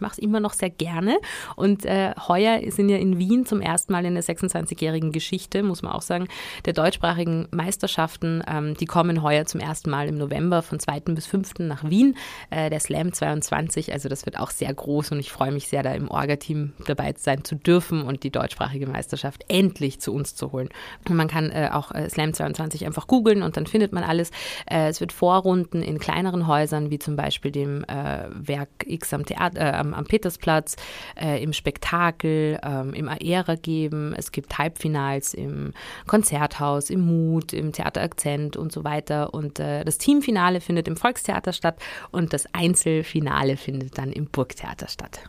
ich 0.00 0.02
mache 0.02 0.12
es 0.12 0.18
immer 0.18 0.40
noch 0.40 0.54
sehr 0.54 0.70
gerne. 0.70 1.18
Und 1.56 1.84
äh, 1.84 2.12
heuer 2.26 2.60
sind 2.70 2.88
ja 2.88 2.96
in 2.96 3.18
Wien 3.18 3.44
zum 3.44 3.60
ersten 3.60 3.92
Mal 3.92 4.06
in 4.06 4.14
der 4.14 4.24
26-jährigen 4.24 5.12
Geschichte, 5.12 5.62
muss 5.62 5.82
man 5.82 5.92
auch 5.92 6.00
sagen, 6.00 6.26
der 6.64 6.72
deutschsprachigen 6.72 7.48
Meisterschaften. 7.50 8.42
Ähm, 8.48 8.74
die 8.74 8.86
kommen 8.86 9.22
heuer 9.22 9.44
zum 9.44 9.60
ersten 9.60 9.90
Mal 9.90 10.08
im 10.08 10.16
November 10.16 10.62
von 10.62 10.80
2. 10.80 11.00
bis 11.00 11.26
5. 11.26 11.58
nach 11.60 11.84
Wien. 11.84 12.16
Äh, 12.48 12.70
der 12.70 12.80
Slam 12.80 13.12
22, 13.12 13.92
also 13.92 14.08
das 14.08 14.24
wird 14.24 14.38
auch 14.38 14.50
sehr 14.50 14.72
groß 14.72 15.12
und 15.12 15.20
ich 15.20 15.30
freue 15.30 15.52
mich 15.52 15.68
sehr, 15.68 15.82
da 15.82 15.92
im 15.92 16.10
Orga-Team 16.10 16.72
dabei 16.86 17.12
sein 17.16 17.44
zu 17.44 17.56
dürfen 17.56 18.02
und 18.02 18.22
die 18.22 18.30
deutschsprachige 18.30 18.86
Meisterschaft 18.86 19.44
endlich 19.48 20.00
zu 20.00 20.14
uns 20.14 20.34
zu 20.34 20.52
holen. 20.52 20.70
Und 21.06 21.16
man 21.16 21.28
kann 21.28 21.50
äh, 21.50 21.68
auch 21.72 21.92
äh, 21.92 22.08
Slam 22.08 22.32
22 22.32 22.86
einfach 22.86 23.06
googeln 23.06 23.42
und 23.42 23.58
dann 23.58 23.66
findet 23.66 23.92
man 23.92 24.04
alles. 24.04 24.30
Äh, 24.66 24.88
es 24.88 25.00
wird 25.00 25.12
Vorrunden 25.12 25.82
in 25.82 25.98
kleineren 25.98 26.46
Häusern, 26.46 26.90
wie 26.90 26.98
zum 26.98 27.16
Beispiel 27.16 27.50
dem 27.50 27.84
äh, 27.84 28.28
Werk 28.30 28.70
X 28.86 29.12
am 29.12 29.26
Theater 29.26 29.78
am, 29.78 29.89
am 29.94 30.04
Petersplatz, 30.04 30.76
äh, 31.20 31.42
im 31.42 31.52
Spektakel, 31.52 32.58
ähm, 32.62 32.94
im 32.94 33.08
Aera 33.08 33.54
geben. 33.54 34.14
Es 34.16 34.32
gibt 34.32 34.58
Halbfinals 34.58 35.34
im 35.34 35.72
Konzerthaus, 36.06 36.90
im 36.90 37.00
Mut, 37.00 37.52
im 37.52 37.72
Theater 37.72 38.02
Akzent 38.02 38.56
und 38.56 38.72
so 38.72 38.84
weiter. 38.84 39.34
Und 39.34 39.58
äh, 39.60 39.84
das 39.84 39.98
Teamfinale 39.98 40.60
findet 40.60 40.88
im 40.88 40.96
Volkstheater 40.96 41.52
statt 41.52 41.78
und 42.10 42.32
das 42.32 42.46
Einzelfinale 42.52 43.56
findet 43.56 43.98
dann 43.98 44.12
im 44.12 44.26
Burgtheater 44.26 44.88
statt. 44.88 45.20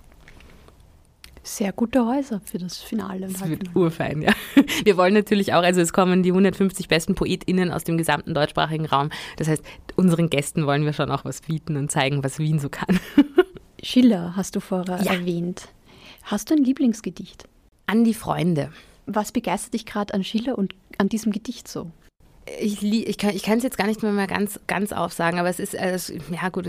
Sehr 1.43 1.71
gute 1.71 2.05
Häuser 2.05 2.39
für 2.45 2.59
das 2.59 2.77
Finale. 2.77 3.27
Das 3.27 3.49
wird 3.49 3.75
urfein, 3.75 4.21
ja. 4.21 4.31
Wir 4.83 4.95
wollen 4.95 5.15
natürlich 5.15 5.53
auch, 5.53 5.63
also 5.63 5.81
es 5.81 5.91
kommen 5.91 6.21
die 6.21 6.29
150 6.29 6.87
besten 6.87 7.15
PoetInnen 7.15 7.71
aus 7.71 7.83
dem 7.83 7.97
gesamten 7.97 8.35
deutschsprachigen 8.35 8.85
Raum. 8.85 9.09
Das 9.37 9.47
heißt, 9.47 9.63
unseren 9.95 10.29
Gästen 10.29 10.67
wollen 10.67 10.85
wir 10.85 10.93
schon 10.93 11.09
auch 11.09 11.25
was 11.25 11.41
bieten 11.41 11.77
und 11.77 11.91
zeigen, 11.91 12.23
was 12.23 12.37
Wien 12.37 12.59
so 12.59 12.69
kann. 12.69 12.99
Schiller 13.81 14.33
hast 14.35 14.55
du 14.55 14.59
vorher 14.59 15.01
ja. 15.03 15.13
erwähnt. 15.13 15.69
Hast 16.23 16.49
du 16.49 16.55
ein 16.55 16.63
Lieblingsgedicht? 16.63 17.47
An 17.87 18.03
die 18.03 18.13
Freunde. 18.13 18.71
Was 19.05 19.31
begeistert 19.31 19.73
dich 19.73 19.85
gerade 19.85 20.13
an 20.13 20.23
Schiller 20.23 20.57
und 20.57 20.75
an 20.97 21.09
diesem 21.09 21.31
Gedicht 21.31 21.67
so? 21.67 21.91
Ich, 22.59 22.83
ich 22.83 23.17
kann 23.17 23.57
es 23.57 23.63
jetzt 23.63 23.77
gar 23.77 23.87
nicht 23.87 24.01
mehr, 24.01 24.27
ganz, 24.27 24.59
ganz 24.67 24.91
aufsagen, 24.93 25.39
aber 25.39 25.49
es 25.49 25.59
ist, 25.59 25.75
äh, 25.75 25.97
ja 26.31 26.49
gut, 26.49 26.67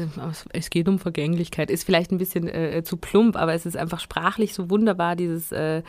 es 0.53 0.71
geht 0.71 0.87
um 0.87 0.99
Vergänglichkeit. 0.99 1.71
Ist 1.71 1.85
vielleicht 1.85 2.13
ein 2.13 2.19
bisschen 2.19 2.47
äh, 2.47 2.83
zu 2.85 2.97
plump, 2.97 3.37
aber 3.37 3.55
es 3.55 3.67
ist 3.67 3.77
einfach 3.77 4.01
sprachlich 4.01 4.55
so 4.55 4.71
wunderbar, 4.71 5.17
dieses. 5.17 5.51
Äh, 5.53 5.83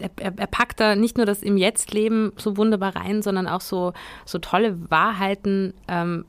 er, 0.00 0.10
er, 0.18 0.46
packt 0.46 0.78
da 0.78 0.94
nicht 0.94 1.16
nur 1.16 1.26
das 1.26 1.42
im 1.42 1.56
Jetzt-Leben 1.56 2.32
so 2.36 2.56
wunderbar 2.56 2.94
rein, 2.94 3.22
sondern 3.22 3.48
auch 3.48 3.60
so, 3.60 3.92
so 4.24 4.38
tolle 4.38 4.78
Wahrheiten 4.88 5.74
ähm, 5.88 6.24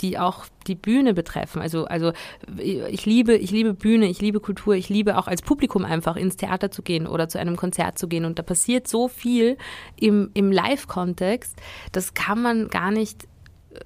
die 0.00 0.18
auch 0.18 0.46
die 0.66 0.74
Bühne 0.74 1.14
betreffen. 1.14 1.62
Also, 1.62 1.84
also 1.84 2.12
ich 2.58 3.06
liebe, 3.06 3.36
ich 3.36 3.50
liebe 3.50 3.74
Bühne, 3.74 4.06
ich 4.06 4.20
liebe 4.20 4.40
Kultur, 4.40 4.74
ich 4.74 4.88
liebe 4.88 5.16
auch 5.18 5.26
als 5.26 5.42
Publikum 5.42 5.84
einfach 5.84 6.16
ins 6.16 6.36
Theater 6.36 6.70
zu 6.70 6.82
gehen 6.82 7.06
oder 7.06 7.28
zu 7.28 7.38
einem 7.38 7.56
Konzert 7.56 7.98
zu 7.98 8.08
gehen. 8.08 8.24
Und 8.24 8.38
da 8.38 8.42
passiert 8.42 8.88
so 8.88 9.08
viel 9.08 9.56
im, 9.98 10.30
im 10.34 10.50
Live-Kontext, 10.52 11.56
das 11.92 12.14
kann 12.14 12.42
man 12.42 12.68
gar 12.68 12.90
nicht 12.90 13.26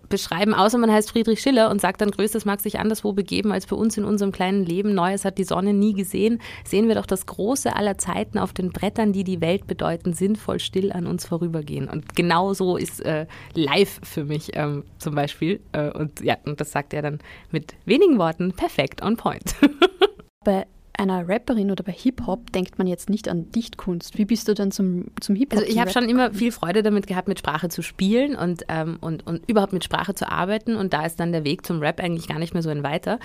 beschreiben, 0.09 0.55
außer 0.55 0.79
man 0.79 0.91
heißt 0.91 1.11
Friedrich 1.11 1.41
Schiller 1.41 1.71
und 1.71 1.81
sagt 1.81 2.01
dann, 2.01 2.11
Größtes 2.11 2.45
mag 2.45 2.61
sich 2.61 2.79
anderswo 2.79 3.13
begeben 3.13 3.53
als 3.53 3.67
bei 3.67 3.77
uns 3.77 3.97
in 3.97 4.05
unserem 4.05 4.33
kleinen 4.33 4.65
Leben. 4.65 4.95
Neues 4.95 5.25
hat 5.25 5.39
die 5.39 5.45
Sonne 5.45 5.73
nie 5.73 5.95
gesehen. 5.95 6.41
Sehen 6.65 6.89
wir 6.89 6.95
doch 6.95 7.07
das 7.07 7.27
Große 7.27 7.75
aller 7.75 7.99
Zeiten 7.99 8.39
auf 8.39 8.53
den 8.53 8.71
Brettern, 8.71 9.13
die 9.13 9.25
die 9.25 9.41
Welt 9.41 9.67
bedeuten, 9.67 10.13
sinnvoll 10.13 10.59
still 10.59 10.93
an 10.93 11.07
uns 11.07 11.27
vorübergehen. 11.27 11.89
Und 11.89 12.15
genau 12.17 12.55
so 12.55 12.77
ist 12.77 13.01
äh, 13.05 13.27
live 13.55 14.01
für 14.03 14.25
mich 14.25 14.51
ähm, 14.55 14.85
zum 14.99 15.15
Beispiel. 15.15 15.61
Äh, 15.73 15.91
und 15.91 16.21
ja, 16.21 16.37
und 16.45 16.61
das 16.61 16.73
sagt 16.73 16.95
er 16.95 17.03
dann 17.03 17.19
mit 17.51 17.75
wenigen 17.85 18.19
Worten 18.19 18.53
perfekt 18.53 19.03
on 19.03 19.17
point. 19.17 19.55
bei 20.45 20.67
einer 21.01 21.27
Rapperin 21.29 21.71
oder 21.71 21.83
bei 21.83 21.93
Hip-Hop 21.93 22.53
denkt 22.53 22.79
man 22.79 22.87
jetzt 22.87 23.09
nicht 23.09 23.29
an 23.29 23.51
Dichtkunst. 23.53 24.19
Wie 24.19 24.27
bist 24.27 24.49
du 24.49 24.55
dann 24.55 24.71
zum, 24.71 25.07
zum 25.21 25.35
Hip-Hop? 25.35 25.59
Also 25.59 25.73
ich 25.73 25.81
habe 25.81 25.91
schon 25.91 26.09
immer 26.09 26.33
viel 26.35 26.53
Freude 26.53 26.83
damit 26.83 27.07
gehabt, 27.07 27.27
mit 27.27 27.39
Sprache 27.39 27.71
zu 27.71 27.81
spielen 27.81 28.37
und, 28.37 28.65
ähm, 28.69 28.99
und, 29.01 29.27
und 29.27 29.49
überhaupt 29.49 29.73
mit 29.73 29.83
Sprache 29.83 30.15
zu 30.15 30.31
arbeiten. 30.31 30.77
Und 30.77 30.93
da 30.93 31.07
ist 31.07 31.19
dann 31.19 31.33
der 31.33 31.45
Weg 31.45 31.65
zum 31.65 31.81
Rap 31.81 32.01
eigentlich 32.01 32.29
gar 32.29 32.39
nicht 32.39 32.53
mehr 32.53 32.63
so 32.63 32.69
ein 32.69 32.83
weiter. 32.83 33.19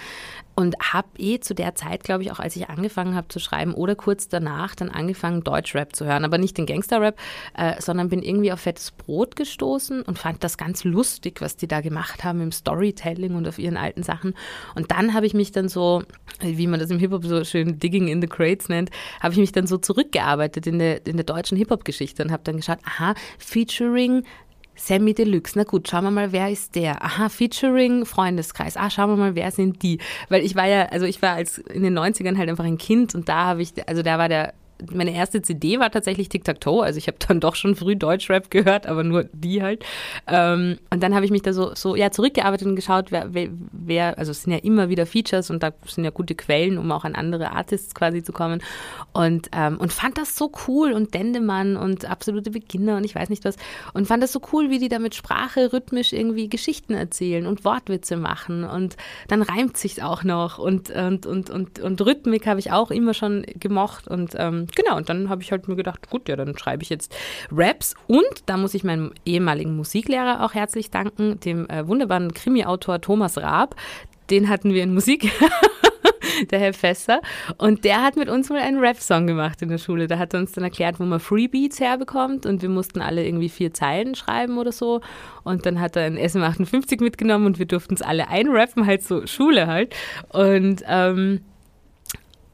Und 0.55 0.77
habe 0.79 1.09
eh 1.17 1.41
zu 1.41 1.53
der 1.53 1.75
Zeit, 1.75 2.03
glaube 2.03 2.23
ich, 2.23 2.31
auch 2.31 2.39
als 2.39 2.55
ich 2.55 2.69
angefangen 2.69 3.13
habe 3.13 3.27
zu 3.27 3.39
schreiben 3.39 3.73
oder 3.73 3.95
kurz 3.95 4.29
danach 4.29 4.73
dann 4.73 4.89
angefangen, 4.89 5.43
Deutschrap 5.43 5.93
zu 5.93 6.05
hören. 6.05 6.23
Aber 6.23 6.37
nicht 6.37 6.57
den 6.57 6.65
Gangster-Rap, 6.65 7.17
äh, 7.57 7.81
sondern 7.81 8.07
bin 8.07 8.23
irgendwie 8.23 8.53
auf 8.53 8.61
Fettes 8.61 8.91
Brot 8.91 9.35
gestoßen 9.35 10.01
und 10.01 10.17
fand 10.17 10.45
das 10.45 10.57
ganz 10.57 10.85
lustig, 10.85 11.41
was 11.41 11.57
die 11.57 11.67
da 11.67 11.81
gemacht 11.81 12.23
haben 12.23 12.39
im 12.39 12.53
Storytelling 12.53 13.35
und 13.35 13.49
auf 13.49 13.59
ihren 13.59 13.75
alten 13.75 14.03
Sachen. 14.03 14.33
Und 14.75 14.91
dann 14.91 15.13
habe 15.13 15.25
ich 15.25 15.33
mich 15.33 15.51
dann 15.51 15.67
so, 15.67 16.03
wie 16.39 16.67
man 16.67 16.79
das 16.79 16.89
im 16.89 16.99
Hip-Hop 16.99 17.25
so 17.25 17.43
schön 17.43 17.64
Digging 17.73 18.07
in 18.07 18.21
the 18.21 18.27
Crates 18.27 18.69
nennt, 18.69 18.89
habe 19.21 19.33
ich 19.33 19.39
mich 19.39 19.51
dann 19.51 19.67
so 19.67 19.77
zurückgearbeitet 19.77 20.67
in 20.67 20.79
der, 20.79 21.05
in 21.05 21.17
der 21.17 21.25
deutschen 21.25 21.57
Hip-Hop-Geschichte 21.57 22.23
und 22.23 22.31
habe 22.31 22.43
dann 22.43 22.57
geschaut, 22.57 22.79
aha, 22.83 23.13
featuring 23.37 24.23
Sammy 24.75 25.13
Deluxe. 25.13 25.53
Na 25.55 25.63
gut, 25.63 25.87
schauen 25.87 26.03
wir 26.03 26.11
mal, 26.11 26.31
wer 26.31 26.49
ist 26.49 26.75
der? 26.75 27.03
Aha, 27.03 27.29
Featuring 27.29 28.05
Freundeskreis. 28.05 28.77
Ah, 28.77 28.89
schauen 28.89 29.09
wir 29.09 29.15
mal, 29.15 29.35
wer 29.35 29.51
sind 29.51 29.81
die? 29.81 29.99
Weil 30.29 30.43
ich 30.43 30.55
war 30.55 30.67
ja, 30.67 30.87
also 30.87 31.05
ich 31.05 31.21
war 31.21 31.33
als 31.33 31.57
in 31.57 31.83
den 31.83 31.97
90ern 31.97 32.37
halt 32.37 32.49
einfach 32.49 32.65
ein 32.65 32.77
Kind 32.77 33.15
und 33.15 33.29
da 33.29 33.45
habe 33.45 33.61
ich, 33.61 33.71
also 33.87 34.01
da 34.01 34.17
war 34.17 34.29
der 34.29 34.53
meine 34.91 35.13
erste 35.13 35.41
CD 35.41 35.79
war 35.79 35.91
tatsächlich 35.91 36.29
Tic-Tac-Toe. 36.29 36.83
Also 36.83 36.97
ich 36.97 37.07
habe 37.07 37.17
dann 37.27 37.39
doch 37.39 37.55
schon 37.55 37.75
früh 37.75 37.95
Deutschrap 37.95 38.51
gehört, 38.51 38.87
aber 38.87 39.03
nur 39.03 39.25
die 39.33 39.61
halt. 39.61 39.83
Ähm, 40.27 40.77
und 40.89 41.01
dann 41.01 41.15
habe 41.15 41.25
ich 41.25 41.31
mich 41.31 41.41
da 41.41 41.53
so, 41.53 41.73
so 41.75 41.95
ja, 41.95 42.11
zurückgearbeitet 42.11 42.67
und 42.67 42.75
geschaut, 42.75 43.11
wer, 43.11 43.27
wer, 43.31 44.17
also 44.17 44.31
es 44.31 44.43
sind 44.43 44.53
ja 44.53 44.59
immer 44.59 44.89
wieder 44.89 45.05
Features 45.05 45.49
und 45.49 45.63
da 45.63 45.71
sind 45.85 46.03
ja 46.03 46.09
gute 46.09 46.35
Quellen, 46.35 46.77
um 46.77 46.91
auch 46.91 47.05
an 47.05 47.15
andere 47.15 47.51
Artists 47.51 47.95
quasi 47.95 48.23
zu 48.23 48.33
kommen. 48.33 48.61
Und, 49.13 49.49
ähm, 49.53 49.77
und 49.77 49.93
fand 49.93 50.17
das 50.17 50.35
so 50.35 50.51
cool 50.67 50.91
und 50.91 51.13
Dendemann 51.13 51.77
und 51.77 52.05
absolute 52.09 52.51
Beginner 52.51 52.97
und 52.97 53.05
ich 53.05 53.15
weiß 53.15 53.29
nicht 53.29 53.45
was. 53.45 53.55
Und 53.93 54.07
fand 54.07 54.23
das 54.23 54.31
so 54.31 54.41
cool, 54.51 54.69
wie 54.69 54.79
die 54.79 54.89
da 54.89 54.99
mit 54.99 55.15
Sprache 55.15 55.71
rhythmisch 55.71 56.13
irgendwie 56.13 56.49
Geschichten 56.49 56.93
erzählen 56.93 57.45
und 57.45 57.63
Wortwitze 57.63 58.17
machen. 58.17 58.63
Und 58.63 58.97
dann 59.27 59.41
reimt 59.41 59.77
sich 59.77 60.03
auch 60.03 60.23
noch. 60.23 60.57
Und, 60.57 60.89
und, 60.89 61.25
und, 61.25 61.49
und, 61.49 61.79
und 61.79 62.01
Rhythmik 62.01 62.45
habe 62.45 62.59
ich 62.59 62.71
auch 62.71 62.91
immer 62.91 63.13
schon 63.13 63.45
gemocht. 63.59 64.07
Und 64.07 64.33
ähm, 64.35 64.64
genau, 64.73 64.97
und 64.97 65.09
dann 65.09 65.29
habe 65.29 65.41
ich 65.41 65.51
halt 65.51 65.67
mir 65.67 65.75
gedacht, 65.75 66.09
gut, 66.09 66.29
ja, 66.29 66.35
dann 66.35 66.57
schreibe 66.57 66.83
ich 66.83 66.89
jetzt 66.89 67.15
Raps. 67.51 67.95
Und 68.07 68.23
da 68.45 68.57
muss 68.57 68.73
ich 68.73 68.83
meinem 68.83 69.13
ehemaligen 69.25 69.75
Musiklehrer 69.75 70.43
auch 70.43 70.53
herzlich 70.53 70.91
danken, 70.91 71.39
dem 71.39 71.69
äh, 71.69 71.87
wunderbaren 71.87 72.33
Krimi-Autor 72.33 73.01
Thomas 73.01 73.37
Raab. 73.37 73.75
Den 74.29 74.49
hatten 74.49 74.73
wir 74.73 74.83
in 74.83 74.93
Musik. 74.93 75.31
der 76.51 76.59
Herr 76.59 76.73
Fässer. 76.73 77.21
Und 77.57 77.83
der 77.83 78.03
hat 78.03 78.15
mit 78.15 78.29
uns 78.29 78.49
mal 78.49 78.59
einen 78.59 78.79
Rap-Song 78.79 79.27
gemacht 79.27 79.61
in 79.61 79.69
der 79.69 79.77
Schule. 79.77 80.07
Da 80.07 80.17
hat 80.17 80.33
er 80.33 80.39
uns 80.39 80.51
dann 80.51 80.63
erklärt, 80.63 80.99
wo 80.99 81.03
man 81.03 81.19
Freebeats 81.19 81.79
herbekommt. 81.79 82.45
Und 82.45 82.61
wir 82.61 82.69
mussten 82.69 83.01
alle 83.01 83.25
irgendwie 83.25 83.49
vier 83.49 83.73
Zeilen 83.73 84.15
schreiben 84.15 84.57
oder 84.57 84.71
so. 84.71 85.01
Und 85.43 85.65
dann 85.65 85.79
hat 85.79 85.95
er 85.95 86.03
ein 86.03 86.17
SM58 86.17 87.01
mitgenommen 87.01 87.45
und 87.45 87.59
wir 87.59 87.65
durften 87.65 87.93
es 87.93 88.01
alle 88.01 88.27
einrappen, 88.27 88.85
halt 88.85 89.03
so 89.03 89.25
Schule 89.27 89.67
halt. 89.67 89.95
Und 90.29 90.83
ähm, 90.87 91.41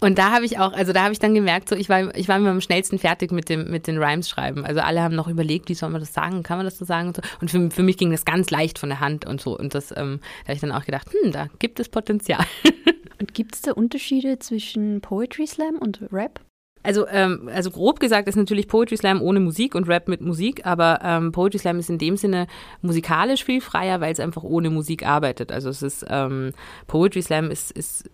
und 0.04 0.18
da 0.18 0.32
habe 0.32 0.46
ich 0.46 0.58
auch, 0.58 0.74
also 0.74 0.94
da 0.94 1.04
habe 1.04 1.14
ich 1.14 1.20
dann 1.20 1.36
gemerkt, 1.36 1.70
so 1.70 1.76
ich 1.76 1.88
war, 1.88 2.14
ich 2.16 2.28
war 2.28 2.38
immer 2.38 2.50
am 2.50 2.60
schnellsten 2.60 2.98
fertig 2.98 3.32
mit 3.32 3.50
dem, 3.50 3.70
mit 3.70 3.86
den 3.86 4.02
Rhymes 4.02 4.28
schreiben. 4.28 4.66
Also 4.66 4.82
alle 4.82 5.04
haben 5.04 5.16
noch 5.16 5.28
überlegt, 5.28 5.70
wie 5.70 5.76
soll 5.76 5.90
man 5.90 6.02
das 6.02 6.12
sagen, 6.12 6.42
kann 6.42 6.58
man 6.58 6.66
das 6.66 6.80
so 6.80 6.86
sagen 6.86 7.10
und 7.10 7.18
so. 7.18 7.22
Und 7.40 7.52
für, 7.52 7.70
für 7.70 7.84
mich 7.84 7.98
ging 7.98 8.10
das 8.10 8.26
ganz 8.26 8.50
leicht 8.50 8.80
von 8.80 8.90
der 8.90 9.00
Hand 9.00 9.28
und 9.28 9.40
so. 9.40 9.56
Und 9.56 9.76
das, 9.76 9.92
ähm, 9.92 10.20
da 10.44 10.48
habe 10.48 10.54
ich 10.56 10.62
dann 10.62 10.72
auch 10.72 10.86
gedacht, 10.86 11.08
hm, 11.12 11.32
da 11.32 11.50
gibt 11.60 11.80
es 11.80 11.88
Potenzial. 11.88 12.44
und 13.20 13.36
gibt 13.36 13.54
es 13.54 13.62
da 13.62 13.74
Unterschiede 13.74 14.40
zwischen 14.40 15.02
Poetry 15.02 15.46
Slam 15.46 15.76
und 15.76 16.02
Rap? 16.12 16.42
Also, 16.84 17.08
ähm, 17.08 17.48
also 17.54 17.70
grob 17.70 18.00
gesagt 18.00 18.28
ist 18.28 18.36
natürlich 18.36 18.68
Poetry 18.68 18.98
Slam 18.98 19.22
ohne 19.22 19.40
Musik 19.40 19.76
und 19.76 19.88
Rap 19.88 20.08
mit 20.08 20.22
Musik, 20.22 20.66
aber 20.66 21.00
ähm, 21.04 21.32
Poetry 21.32 21.60
Slam 21.60 21.78
ist 21.78 21.92
in 21.92 22.00
dem 22.00 22.18
Sinne 22.18 22.48
musikalisch 22.82 23.44
viel 23.44 23.62
freier, 23.62 24.02
weil 24.02 24.12
es 24.12 24.20
einfach 24.20 24.42
ohne 24.42 24.72
Musik 24.72 25.06
arbeitet. 25.06 25.52
Also 25.52 25.70
es 25.70 25.84
ist 25.84 26.06
ähm, 26.10 26.54
Poetry 26.88 27.22
Slam 27.22 27.52
ist, 27.52 27.72
ist 27.72 28.10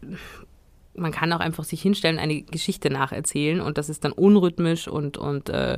man 0.98 1.12
kann 1.12 1.32
auch 1.34 1.40
einfach 1.40 1.64
sich 1.64 1.82
hinstellen, 1.82 2.20
eine 2.20 2.42
Geschichte 2.42 2.90
nacherzählen 2.90 3.62
und 3.62 3.78
das 3.78 3.90
ist 3.90 4.04
dann 4.04 4.12
unrhythmisch 4.12 4.88
und, 4.88 5.18
und 5.18 5.50
äh, 5.50 5.78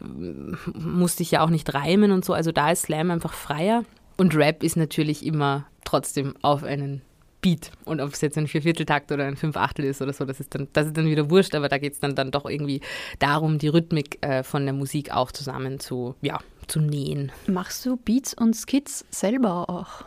muss 0.00 1.16
sich 1.16 1.30
ja 1.30 1.42
auch 1.44 1.50
nicht 1.50 1.72
reimen 1.74 2.10
und 2.12 2.24
so. 2.24 2.32
Also 2.32 2.52
da 2.52 2.70
ist 2.70 2.82
Slam 2.82 3.10
einfach 3.10 3.32
freier. 3.32 3.84
Und 4.16 4.36
Rap 4.36 4.62
ist 4.62 4.76
natürlich 4.76 5.26
immer 5.26 5.66
trotzdem 5.84 6.34
auf 6.42 6.62
einen 6.62 7.02
Beat. 7.40 7.72
Und 7.84 8.00
ob 8.00 8.12
es 8.12 8.20
jetzt 8.22 8.38
ein 8.38 8.46
Viervierteltakt 8.46 9.12
oder 9.12 9.26
ein 9.26 9.36
Fünfachtel 9.36 9.84
ist 9.84 10.00
oder 10.00 10.12
so, 10.12 10.24
das 10.24 10.40
ist 10.40 10.54
dann, 10.54 10.68
das 10.72 10.86
ist 10.86 10.96
dann 10.96 11.06
wieder 11.06 11.28
wurscht, 11.28 11.54
aber 11.54 11.68
da 11.68 11.78
geht 11.78 11.92
es 11.92 12.00
dann, 12.00 12.14
dann 12.14 12.30
doch 12.30 12.46
irgendwie 12.46 12.80
darum, 13.18 13.58
die 13.58 13.68
Rhythmik 13.68 14.24
äh, 14.24 14.42
von 14.42 14.64
der 14.64 14.72
Musik 14.72 15.12
auch 15.12 15.30
zusammen 15.30 15.78
zu, 15.78 16.14
ja, 16.22 16.38
zu 16.68 16.80
nähen. 16.80 17.32
Machst 17.46 17.84
du 17.84 17.96
Beats 17.96 18.32
und 18.34 18.54
Skits 18.54 19.04
selber 19.10 19.68
auch? 19.68 20.04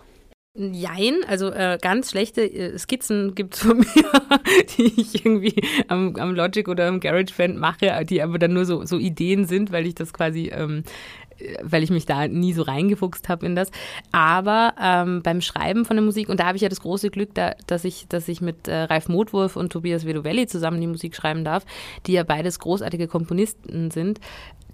Jein, 0.58 1.18
also 1.28 1.52
äh, 1.52 1.78
ganz 1.80 2.10
schlechte 2.10 2.42
äh, 2.42 2.78
Skizzen 2.80 3.36
gibt 3.36 3.56
es 3.56 3.62
von 3.62 3.78
mir, 3.78 4.12
die 4.76 5.00
ich 5.00 5.24
irgendwie 5.24 5.62
am, 5.88 6.16
am 6.16 6.34
Logic 6.34 6.68
oder 6.68 6.88
am 6.88 7.00
GarageBand 7.00 7.58
mache, 7.58 8.04
die 8.06 8.24
aber 8.24 8.40
dann 8.40 8.54
nur 8.54 8.66
so, 8.66 8.84
so 8.84 8.98
Ideen 8.98 9.46
sind, 9.46 9.72
weil 9.72 9.86
ich 9.86 9.94
das 9.94 10.14
quasi 10.14 10.52
ähm, 10.52 10.84
weil 11.62 11.84
ich 11.84 11.90
mich 11.90 12.06
da 12.06 12.28
nie 12.28 12.54
so 12.54 12.64
reingefuchst 12.64 13.30
habe 13.30 13.46
in 13.46 13.56
das. 13.56 13.70
Aber 14.12 14.74
ähm, 14.82 15.22
beim 15.22 15.42
Schreiben 15.42 15.86
von 15.86 15.96
der 15.96 16.04
Musik, 16.04 16.30
und 16.30 16.40
da 16.40 16.48
habe 16.48 16.56
ich 16.56 16.64
ja 16.64 16.70
das 16.70 16.82
große 16.82 17.10
Glück, 17.10 17.34
da, 17.34 17.54
dass, 17.68 17.84
ich, 17.84 18.08
dass 18.08 18.28
ich 18.28 18.42
mit 18.42 18.68
äh, 18.68 18.84
Ralf 18.84 19.10
Motwurf 19.10 19.56
und 19.56 19.72
Tobias 19.72 20.06
Vedovelli 20.06 20.48
zusammen 20.48 20.82
die 20.82 20.88
Musik 20.88 21.16
schreiben 21.16 21.44
darf, 21.44 21.66
die 22.06 22.14
ja 22.14 22.24
beides 22.24 22.60
großartige 22.60 23.08
Komponisten 23.08 23.92
sind, 23.92 24.20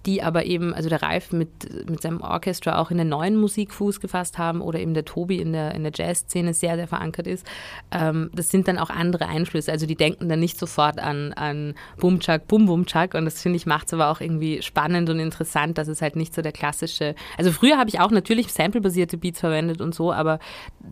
die 0.06 0.22
aber 0.22 0.44
eben, 0.44 0.74
also 0.74 0.88
der 0.88 1.02
Ralf 1.02 1.32
mit, 1.32 1.88
mit 1.88 2.02
seinem 2.02 2.20
Orchester 2.20 2.78
auch 2.78 2.90
in 2.90 2.96
der 2.96 3.06
neuen 3.06 3.36
Musik 3.36 3.72
Fuß 3.72 4.00
gefasst 4.00 4.38
haben 4.38 4.60
oder 4.60 4.78
eben 4.78 4.94
der 4.94 5.04
Tobi 5.04 5.40
in 5.40 5.52
der, 5.52 5.74
in 5.74 5.82
der 5.82 5.92
Jazzszene 5.94 6.54
sehr, 6.54 6.76
sehr 6.76 6.88
verankert 6.88 7.26
ist. 7.26 7.46
Ähm, 7.90 8.30
das 8.34 8.50
sind 8.50 8.68
dann 8.68 8.78
auch 8.78 8.90
andere 8.90 9.26
Einflüsse. 9.26 9.72
Also 9.72 9.86
die 9.86 9.96
denken 9.96 10.28
dann 10.28 10.40
nicht 10.40 10.58
sofort 10.58 10.98
an, 10.98 11.32
an 11.32 11.74
Bumchak, 11.98 12.46
Bum 12.48 12.66
Bumchak 12.66 13.14
und 13.14 13.24
das 13.24 13.42
finde 13.42 13.56
ich 13.56 13.66
macht 13.66 13.86
es 13.86 13.94
aber 13.94 14.08
auch 14.08 14.20
irgendwie 14.20 14.62
spannend 14.62 15.08
und 15.10 15.18
interessant, 15.18 15.78
dass 15.78 15.88
es 15.88 16.02
halt 16.02 16.16
nicht 16.16 16.34
so 16.34 16.42
der 16.42 16.52
klassische, 16.52 17.14
also 17.38 17.50
früher 17.50 17.78
habe 17.78 17.88
ich 17.88 18.00
auch 18.00 18.10
natürlich 18.10 18.52
samplebasierte 18.52 19.16
Beats 19.16 19.40
verwendet 19.40 19.80
und 19.80 19.94
so, 19.94 20.12
aber 20.12 20.38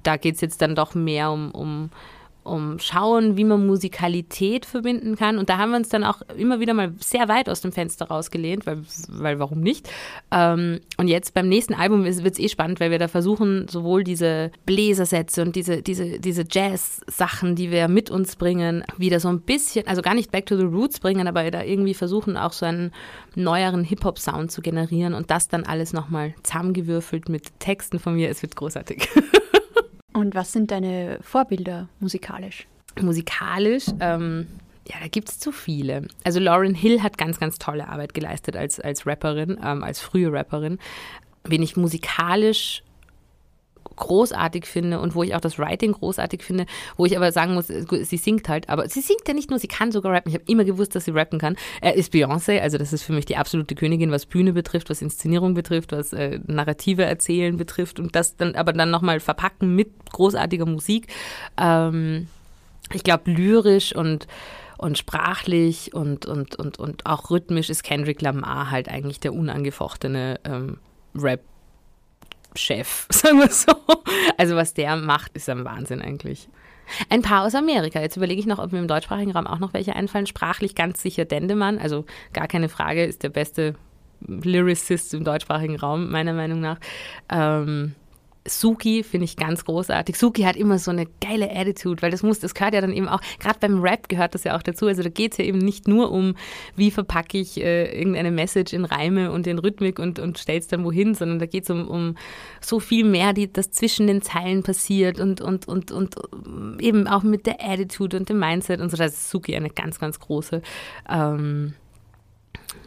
da 0.03 0.17
geht 0.17 0.37
es 0.37 0.41
jetzt 0.41 0.63
dann 0.63 0.75
doch 0.75 0.95
mehr 0.95 1.31
um, 1.31 1.51
um 1.51 1.91
um 2.45 2.79
schauen, 2.79 3.37
wie 3.37 3.45
man 3.45 3.67
Musikalität 3.67 4.67
verbinden 4.67 5.17
kann. 5.17 5.39
Und 5.39 5.49
da 5.49 5.59
haben 5.59 5.71
wir 5.71 5.77
uns 5.77 5.89
dann 5.89 6.05
auch 6.05 6.23
immer 6.37 6.61
wieder 6.61 6.75
mal 6.75 6.93
sehr 6.99 7.29
weit 7.29 7.49
aus 7.49 7.61
dem 7.61 7.73
Fenster 7.73 8.07
rausgelehnt, 8.07 8.67
weil, 8.67 8.83
weil 9.09 9.39
warum 9.39 9.61
nicht? 9.61 9.89
Ähm, 10.31 10.81
und 10.97 11.09
jetzt 11.09 11.35
beim 11.35 11.49
nächsten 11.49 11.75
Album 11.75 12.05
wird 12.05 12.33
es 12.35 12.39
eh 12.39 12.49
spannend, 12.49 12.81
weil 12.81 12.91
wir 12.91 12.99
da 12.99 13.09
versuchen, 13.09 13.69
sowohl 13.69 14.05
diese 14.05 14.51
Bläsersätze 14.67 15.43
und 15.43 15.57
diese, 15.57 15.83
diese, 15.83 16.19
diese 16.19 16.45
Jazz-Sachen, 16.49 17.55
die 17.55 17.71
wir 17.71 17.89
mit 17.89 18.11
uns 18.11 18.37
bringen, 18.37 18.85
wieder 18.99 19.21
so 19.21 19.29
ein 19.29 19.41
bisschen, 19.41 19.87
also 19.87 20.03
gar 20.03 20.15
nicht 20.15 20.31
back 20.31 20.47
to 20.47 20.57
the 20.57 20.65
roots 20.65 21.01
bringen, 21.01 21.29
aber 21.29 21.51
da 21.51 21.63
irgendwie 21.63 21.95
versuchen, 21.95 22.37
auch 22.37 22.53
so 22.53 22.67
einen 22.67 22.93
neueren 23.35 23.85
Hip-Hop-Sound 23.85 24.51
zu 24.51 24.63
generieren 24.63 25.15
und 25.15 25.31
das 25.31 25.49
dann 25.49 25.65
alles 25.65 25.93
nochmal 25.93 26.35
zusammengewürfelt 26.43 27.29
mit 27.29 27.59
Texten 27.61 27.99
von 27.99 28.15
mir. 28.15 28.31
Es 28.31 28.43
wird 28.43 28.57
großartig. 28.57 29.09
Und 30.13 30.35
was 30.35 30.53
sind 30.53 30.71
deine 30.71 31.19
Vorbilder 31.23 31.89
musikalisch? 32.01 32.67
Musikalisch, 33.01 33.87
ähm, 34.01 34.47
ja, 34.89 34.97
da 35.01 35.09
gibt 35.09 35.29
es 35.29 35.39
zu 35.39 35.53
viele. 35.53 36.07
Also 36.25 36.41
Lauren 36.41 36.75
Hill 36.75 37.03
hat 37.03 37.17
ganz, 37.17 37.39
ganz 37.39 37.59
tolle 37.59 37.89
Arbeit 37.89 38.15
geleistet 38.15 38.57
als, 38.57 38.81
als 38.81 39.07
Rapperin, 39.07 39.59
ähm, 39.65 39.83
als 39.83 40.01
frühe 40.01 40.33
Rapperin. 40.33 40.79
Wen 41.45 41.63
ich 41.63 41.77
musikalisch 41.77 42.83
großartig 44.03 44.67
finde 44.67 44.99
und 44.99 45.15
wo 45.15 45.23
ich 45.23 45.35
auch 45.35 45.41
das 45.41 45.59
Writing 45.59 45.93
großartig 45.93 46.43
finde, 46.43 46.67
wo 46.97 47.07
ich 47.07 47.17
aber 47.17 47.31
sagen 47.31 47.55
muss, 47.55 47.69
sie 47.69 48.17
singt 48.17 48.49
halt, 48.49 48.69
aber 48.69 48.89
sie 48.89 49.01
singt 49.01 49.27
ja 49.29 49.35
nicht 49.35 49.51
nur, 49.51 49.59
sie 49.61 49.69
kann 49.69 49.93
sogar 49.93 50.13
rappen. 50.13 50.29
Ich 50.29 50.35
habe 50.35 50.45
immer 50.51 50.65
gewusst, 50.65 50.95
dass 50.97 51.05
sie 51.05 51.13
rappen 51.13 51.39
kann. 51.39 51.57
Er 51.81 51.95
ist 51.95 52.13
Beyoncé, 52.13 52.61
also 52.61 52.79
das 52.79 52.93
ist 52.93 53.05
für 53.05 53.13
mich 53.13 53.27
die 53.27 53.37
absolute 53.37 53.75
Königin, 53.77 54.11
was 54.11 54.27
Bühne 54.27 54.53
betrifft, 54.53 54.91
was 54.91 55.03
Inszenierung 55.03 55.55
betrifft, 55.55 55.93
was 55.93 56.13
äh, 56.13 56.41
Narrative 56.47 57.05
erzählen 57.05 57.57
betrifft 57.57 58.01
und 58.01 58.17
das 58.17 58.37
dann 58.37 58.57
aber 58.57 58.73
dann 58.73 58.91
nochmal 58.91 59.21
verpacken 59.21 59.77
mit 59.77 59.91
großartiger 60.11 60.67
Musik. 60.67 61.07
Ähm, 61.57 62.27
ich 62.93 63.05
glaube, 63.05 63.31
lyrisch 63.31 63.95
und 63.95 64.27
und 64.79 64.99
sprachlich 64.99 65.95
und, 65.95 66.27
und, 66.27 66.57
und, 66.57 66.81
und 66.81 67.07
auch 67.07 67.31
rhythmisch 67.31 67.71
ist 67.71 67.85
Kendrick 67.85 68.21
Lamar 68.21 68.73
halt 68.73 68.89
eigentlich 68.89 69.21
der 69.21 69.33
unangefochtene 69.33 70.41
ähm, 70.45 70.79
Rap 71.15 71.41
Chef, 72.55 73.07
sagen 73.11 73.39
wir 73.39 73.49
so. 73.49 73.73
Also 74.37 74.57
was 74.57 74.75
der 74.75 74.97
macht, 74.97 75.33
ist 75.35 75.49
ein 75.49 75.65
Wahnsinn 75.65 76.03
eigentlich. 76.03 76.49
Ein 77.09 77.23
paar 77.23 77.45
aus 77.45 77.55
Amerika. 77.55 78.01
Jetzt 78.01 78.17
überlege 78.17 78.41
ich 78.41 78.47
noch, 78.47 78.59
ob 78.59 78.73
mir 78.73 78.79
im 78.79 78.89
deutschsprachigen 78.89 79.33
Raum 79.33 79.47
auch 79.47 79.59
noch 79.59 79.73
welche 79.73 79.97
einfallen. 79.97 80.27
Sprachlich 80.27 80.75
ganz 80.75 81.01
sicher 81.01 81.25
Dendemann, 81.25 81.79
also 81.79 82.05
gar 82.33 82.49
keine 82.49 82.69
Frage, 82.69 83.05
ist 83.05 83.23
der 83.23 83.31
beste 83.31 83.75
Lyricist 84.21 85.15
im 85.15 85.25
deutschsprachigen 85.25 85.77
Raum, 85.77 86.11
meiner 86.11 86.33
Meinung 86.33 86.61
nach. 86.61 86.79
Ähm, 87.29 87.95
Suki 88.47 89.03
finde 89.03 89.25
ich 89.25 89.37
ganz 89.37 89.65
großartig. 89.65 90.17
Suki 90.17 90.43
hat 90.43 90.57
immer 90.57 90.79
so 90.79 90.91
eine 90.91 91.07
geile 91.21 91.51
Attitude, 91.51 92.03
weil 92.03 92.11
das 92.11 92.23
muss, 92.23 92.41
das 92.41 92.55
gehört 92.55 92.75
ja 92.75 92.81
dann 92.81 92.93
eben 92.93 93.09
auch, 93.09 93.21
gerade 93.39 93.59
beim 93.61 93.81
Rap 93.81 94.09
gehört 94.09 94.35
das 94.35 94.45
ja 94.45 94.57
auch 94.57 94.63
dazu. 94.63 94.87
Also 94.87 95.03
da 95.03 95.09
geht 95.09 95.33
es 95.33 95.39
ja 95.39 95.45
eben 95.45 95.59
nicht 95.59 95.87
nur 95.87 96.11
um, 96.11 96.35
wie 96.75 96.91
verpacke 96.91 97.39
ich 97.39 97.61
äh, 97.61 97.97
irgendeine 97.97 98.31
Message 98.31 98.73
in 98.73 98.85
Reime 98.85 99.31
und 99.31 99.47
in 99.47 99.59
Rhythmik 99.59 99.99
und, 99.99 100.19
und 100.19 100.39
stell's 100.39 100.67
dann 100.67 100.85
wohin, 100.85 101.15
sondern 101.15 101.39
da 101.39 101.47
geht 101.47 101.65
es 101.65 101.71
um, 101.71 101.89
um 101.89 102.17
so 102.61 102.81
viel 102.81 103.05
mehr, 103.05 103.33
die, 103.33 103.53
das 103.53 103.71
zwischen 103.71 104.07
den 104.07 104.23
Zeilen 104.23 104.63
passiert 104.63 105.21
und, 105.21 105.41
und, 105.41 105.69
und, 105.69 105.93
und 105.93 106.17
eben 106.81 107.07
auch 107.07 107.23
mit 107.23 107.47
der 107.47 107.63
Attitude 107.63 108.17
und 108.17 108.29
dem 108.29 108.41
Mindset 108.41 108.81
und 108.81 108.91
so. 108.91 108.97
Da 108.97 109.05
ist 109.05 109.31
Suki 109.31 109.55
eine 109.55 109.71
ganz, 109.71 110.01
ganz 110.01 110.19
große. 110.19 110.63
Ähm, 111.09 111.75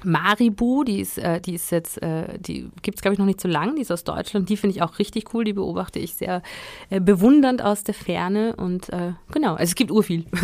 Maribu, 0.03 0.83
die 0.83 0.99
ist, 0.99 1.17
äh, 1.17 1.41
die 1.41 1.55
ist 1.55 1.71
jetzt, 1.71 2.01
äh, 2.01 2.37
die 2.39 2.69
gibt 2.81 2.97
es 2.97 3.01
glaube 3.01 3.13
ich 3.13 3.19
noch 3.19 3.25
nicht 3.25 3.41
so 3.41 3.47
lang, 3.47 3.75
die 3.75 3.81
ist 3.81 3.91
aus 3.91 4.03
Deutschland, 4.03 4.49
die 4.49 4.57
finde 4.57 4.75
ich 4.75 4.81
auch 4.81 4.99
richtig 4.99 5.33
cool, 5.33 5.43
die 5.43 5.53
beobachte 5.53 5.99
ich 5.99 6.15
sehr 6.15 6.41
äh, 6.89 6.99
bewundernd 6.99 7.61
aus 7.61 7.83
der 7.83 7.93
Ferne 7.93 8.55
und 8.55 8.89
äh, 8.89 9.13
genau, 9.31 9.51
also 9.51 9.63
es 9.63 9.75
gibt 9.75 9.91
urviel. 9.91 10.25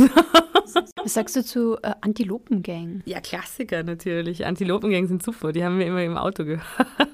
Was 0.95 1.13
sagst 1.13 1.35
du 1.35 1.43
zu 1.43 1.77
äh, 1.81 1.93
Antilopengang? 2.01 3.01
Ja, 3.05 3.19
Klassiker 3.19 3.83
natürlich. 3.83 4.45
Antilopengang 4.45 5.07
sind 5.07 5.23
super, 5.23 5.51
die 5.51 5.63
haben 5.63 5.79
wir 5.79 5.85
immer 5.85 6.03
im 6.03 6.17
Auto 6.17 6.45
gehört. 6.45 6.65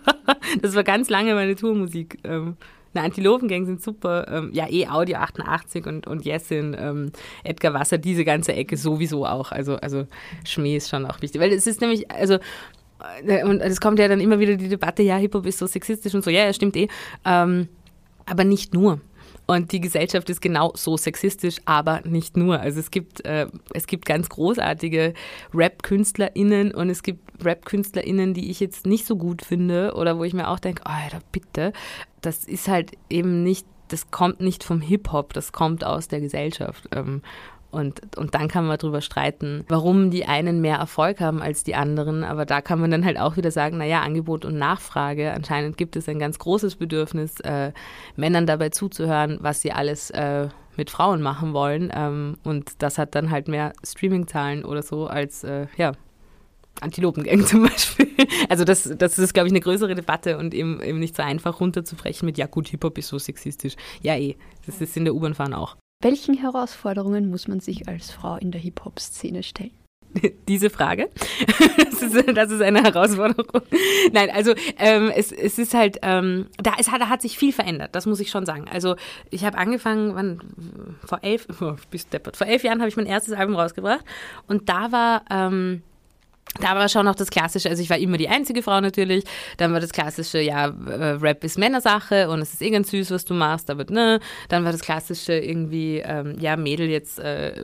das 0.61 0.75
war 0.75 0.83
ganz 0.83 1.09
lange 1.09 1.33
meine 1.33 1.55
Tourmusik. 1.55 2.19
Ähm, 2.23 2.57
na, 2.97 3.03
Antilopengang 3.03 3.65
sind 3.65 3.81
super. 3.81 4.25
Ähm, 4.29 4.49
ja, 4.53 4.67
eh 4.69 4.87
Audi 4.87 5.15
88 5.15 5.85
und, 5.85 6.07
und 6.07 6.25
Jessin, 6.25 6.75
ähm, 6.79 7.11
Edgar 7.43 7.73
Wasser, 7.73 7.97
diese 7.97 8.25
ganze 8.25 8.53
Ecke 8.53 8.77
sowieso 8.77 9.25
auch. 9.25 9.51
Also, 9.51 9.75
also 9.75 10.05
Schmäh 10.45 10.77
ist 10.77 10.89
schon 10.89 11.05
auch 11.05 11.21
wichtig. 11.21 11.39
Weil 11.39 11.51
es 11.51 11.67
ist 11.67 11.81
nämlich, 11.81 12.09
also 12.11 12.39
äh, 13.25 13.43
und 13.43 13.61
es 13.61 13.79
kommt 13.79 13.99
ja 13.99 14.07
dann 14.07 14.19
immer 14.19 14.39
wieder 14.39 14.55
die 14.55 14.69
Debatte, 14.69 15.03
ja, 15.03 15.17
Hip-Hop 15.17 15.45
ist 15.45 15.59
so 15.59 15.67
sexistisch 15.67 16.13
und 16.13 16.23
so, 16.23 16.29
ja, 16.29 16.45
ja, 16.45 16.53
stimmt 16.53 16.75
eh. 16.75 16.87
Ähm, 17.25 17.67
aber 18.25 18.43
nicht 18.43 18.73
nur. 18.73 18.99
Und 19.45 19.71
die 19.71 19.79
Gesellschaft 19.79 20.29
ist 20.29 20.41
genau 20.41 20.73
so 20.75 20.97
sexistisch, 20.97 21.57
aber 21.63 22.01
nicht 22.03 22.35
nur. 22.35 22.59
Also 22.59 22.81
es 22.81 22.91
gibt, 22.91 23.23
äh, 23.25 23.47
es 23.73 23.87
gibt 23.87 24.05
ganz 24.05 24.27
großartige 24.27 25.13
Rap-KünstlerInnen 25.53 26.73
und 26.73 26.89
es 26.89 27.01
gibt 27.01 27.26
Rap-KünstlerInnen, 27.43 28.33
die 28.33 28.49
ich 28.49 28.59
jetzt 28.59 28.85
nicht 28.85 29.05
so 29.05 29.15
gut 29.15 29.41
finde 29.41 29.93
oder 29.95 30.17
wo 30.17 30.23
ich 30.23 30.33
mir 30.33 30.49
auch 30.49 30.59
denke, 30.59 30.85
Alter, 30.85 31.19
bitte. 31.31 31.73
Das 32.21 32.43
ist 32.45 32.67
halt 32.67 32.91
eben 33.09 33.43
nicht, 33.43 33.65
das 33.87 34.11
kommt 34.11 34.41
nicht 34.41 34.63
vom 34.63 34.81
Hip-Hop, 34.81 35.33
das 35.33 35.51
kommt 35.51 35.83
aus 35.83 36.07
der 36.07 36.21
Gesellschaft. 36.21 36.87
Ähm, 36.93 37.21
und, 37.69 38.17
und 38.17 38.33
dann 38.33 38.47
kann 38.47 38.65
man 38.65 38.77
darüber 38.77 39.01
streiten, 39.01 39.65
warum 39.67 40.09
die 40.09 40.25
einen 40.25 40.61
mehr 40.61 40.77
Erfolg 40.77 41.19
haben 41.19 41.41
als 41.41 41.63
die 41.63 41.75
anderen. 41.75 42.23
Aber 42.23 42.45
da 42.45 42.61
kann 42.61 42.79
man 42.79 42.91
dann 42.91 43.03
halt 43.03 43.19
auch 43.19 43.35
wieder 43.35 43.51
sagen, 43.51 43.77
naja, 43.77 44.01
Angebot 44.01 44.45
und 44.45 44.57
Nachfrage. 44.57 45.33
Anscheinend 45.33 45.77
gibt 45.77 45.95
es 45.95 46.07
ein 46.07 46.19
ganz 46.19 46.39
großes 46.39 46.77
Bedürfnis, 46.77 47.39
äh, 47.41 47.73
Männern 48.15 48.47
dabei 48.47 48.69
zuzuhören, 48.69 49.37
was 49.41 49.61
sie 49.61 49.73
alles 49.73 50.09
äh, 50.11 50.47
mit 50.77 50.89
Frauen 50.89 51.21
machen 51.21 51.53
wollen. 51.53 51.91
Ähm, 51.93 52.37
und 52.43 52.81
das 52.81 52.97
hat 52.97 53.15
dann 53.15 53.31
halt 53.31 53.47
mehr 53.47 53.73
Streaming-Zahlen 53.83 54.63
oder 54.63 54.81
so 54.81 55.07
als, 55.07 55.43
äh, 55.43 55.67
ja, 55.75 55.91
Antilopengang 56.81 57.45
zum 57.45 57.63
Beispiel. 57.63 58.07
Also 58.49 58.63
das, 58.63 58.91
das 58.97 59.19
ist, 59.19 59.33
glaube 59.33 59.47
ich, 59.47 59.51
eine 59.51 59.61
größere 59.61 59.95
Debatte 59.95 60.37
und 60.37 60.53
eben, 60.53 60.81
eben 60.81 60.99
nicht 60.99 61.15
so 61.15 61.23
einfach 61.23 61.59
runterzubrechen 61.59 62.25
mit, 62.25 62.37
ja 62.37 62.45
gut, 62.45 62.67
Hip-Hop 62.69 62.97
ist 62.97 63.07
so 63.07 63.17
sexistisch. 63.17 63.75
Ja 64.01 64.15
eh, 64.15 64.35
das 64.65 64.81
ist 64.81 64.97
in 64.97 65.05
der 65.05 65.15
U-Bahn 65.15 65.33
fahren 65.33 65.53
auch. 65.53 65.75
Welchen 66.03 66.35
Herausforderungen 66.35 67.29
muss 67.29 67.47
man 67.47 67.59
sich 67.59 67.87
als 67.87 68.11
Frau 68.11 68.35
in 68.37 68.51
der 68.51 68.61
Hip-Hop-Szene 68.61 69.41
stellen? 69.41 69.71
Diese 70.47 70.69
Frage. 70.69 71.09
Das 71.97 72.13
ist, 72.13 72.37
das 72.37 72.51
ist, 72.51 72.61
eine 72.61 72.83
Herausforderung. 72.83 73.63
Nein, 74.11 74.29
also 74.29 74.53
ähm, 74.77 75.11
es, 75.15 75.31
es 75.31 75.57
ist 75.57 75.73
halt, 75.73 75.97
ähm, 76.03 76.45
da, 76.57 76.73
es 76.77 76.91
hat, 76.91 77.01
da 77.01 77.09
hat 77.09 77.23
sich 77.23 77.39
viel 77.39 77.51
verändert, 77.51 77.95
das 77.95 78.05
muss 78.05 78.19
ich 78.19 78.29
schon 78.29 78.45
sagen. 78.45 78.65
Also 78.71 78.95
ich 79.31 79.43
habe 79.43 79.57
angefangen, 79.57 80.13
wann, 80.13 80.41
vor 81.03 81.23
elf, 81.23 81.47
oh, 81.59 81.73
vor 82.33 82.47
elf 82.47 82.63
Jahren 82.63 82.81
habe 82.81 82.89
ich 82.89 82.97
mein 82.97 83.07
erstes 83.07 83.33
Album 83.33 83.55
rausgebracht 83.55 84.05
und 84.47 84.69
da 84.69 84.91
war 84.91 85.23
ähm, 85.31 85.81
da 86.59 86.75
war 86.75 86.89
schon 86.89 87.05
noch 87.05 87.15
das 87.15 87.29
Klassische, 87.29 87.69
also 87.69 87.81
ich 87.81 87.89
war 87.89 87.97
immer 87.97 88.17
die 88.17 88.29
einzige 88.29 88.63
Frau 88.63 88.79
natürlich, 88.81 89.23
dann 89.57 89.73
war 89.73 89.79
das 89.79 89.91
Klassische, 89.91 90.39
ja, 90.39 90.67
äh, 90.67 91.17
Rap 91.21 91.43
ist 91.43 91.57
Männersache 91.57 92.29
und 92.29 92.39
es 92.39 92.53
ist 92.53 92.61
eh 92.61 92.69
ganz 92.69 92.89
süß, 92.89 93.11
was 93.11 93.25
du 93.25 93.33
machst, 93.33 93.69
aber 93.69 93.85
ne, 93.89 94.19
dann 94.49 94.63
war 94.65 94.71
das 94.71 94.81
Klassische 94.81 95.33
irgendwie, 95.33 96.01
ähm, 96.03 96.35
ja, 96.39 96.55
Mädel, 96.57 96.89
jetzt, 96.89 97.19
äh, 97.19 97.61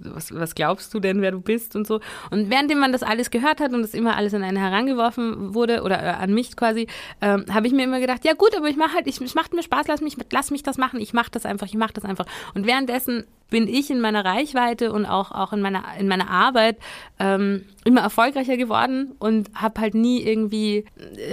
was, 0.00 0.32
was 0.34 0.54
glaubst 0.54 0.92
du 0.94 1.00
denn, 1.00 1.22
wer 1.22 1.32
du 1.32 1.40
bist 1.40 1.76
und 1.76 1.86
so. 1.86 2.00
Und 2.30 2.50
währenddem 2.50 2.78
man 2.78 2.92
das 2.92 3.02
alles 3.02 3.30
gehört 3.30 3.60
hat 3.60 3.72
und 3.72 3.82
das 3.82 3.94
immer 3.94 4.16
alles 4.16 4.34
an 4.34 4.42
einen 4.42 4.58
herangeworfen 4.58 5.54
wurde 5.54 5.82
oder 5.82 6.02
äh, 6.02 6.08
an 6.10 6.32
mich 6.32 6.56
quasi, 6.56 6.86
ähm, 7.20 7.46
habe 7.52 7.66
ich 7.66 7.72
mir 7.72 7.84
immer 7.84 8.00
gedacht, 8.00 8.24
ja 8.24 8.34
gut, 8.34 8.56
aber 8.56 8.68
ich 8.68 8.76
mache 8.76 8.94
halt, 8.94 9.06
ich, 9.06 9.20
es 9.20 9.34
macht 9.34 9.54
mir 9.54 9.62
Spaß, 9.62 9.86
lass 9.88 10.00
mich, 10.00 10.16
lass 10.30 10.50
mich 10.50 10.62
das 10.62 10.78
machen, 10.78 11.00
ich 11.00 11.12
mache 11.12 11.30
das 11.30 11.46
einfach, 11.46 11.66
ich 11.66 11.74
mache 11.74 11.94
das 11.94 12.04
einfach. 12.04 12.26
Und 12.54 12.66
währenddessen 12.66 13.24
bin 13.50 13.68
ich 13.68 13.90
in 13.90 14.00
meiner 14.00 14.24
Reichweite 14.24 14.92
und 14.92 15.06
auch, 15.06 15.30
auch 15.30 15.52
in, 15.52 15.60
meiner, 15.60 15.84
in 15.98 16.08
meiner 16.08 16.30
Arbeit 16.30 16.78
ähm, 17.18 17.64
immer 17.84 18.00
erfolgreicher 18.00 18.56
geworden 18.56 19.14
und 19.18 19.50
habe 19.54 19.80
halt 19.80 19.94
nie 19.94 20.22
irgendwie, 20.22 20.84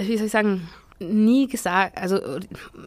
wie 0.06 0.16
soll 0.16 0.26
ich 0.26 0.32
sagen, 0.32 0.68
nie 1.00 1.48
gesagt, 1.48 1.98
also 1.98 2.20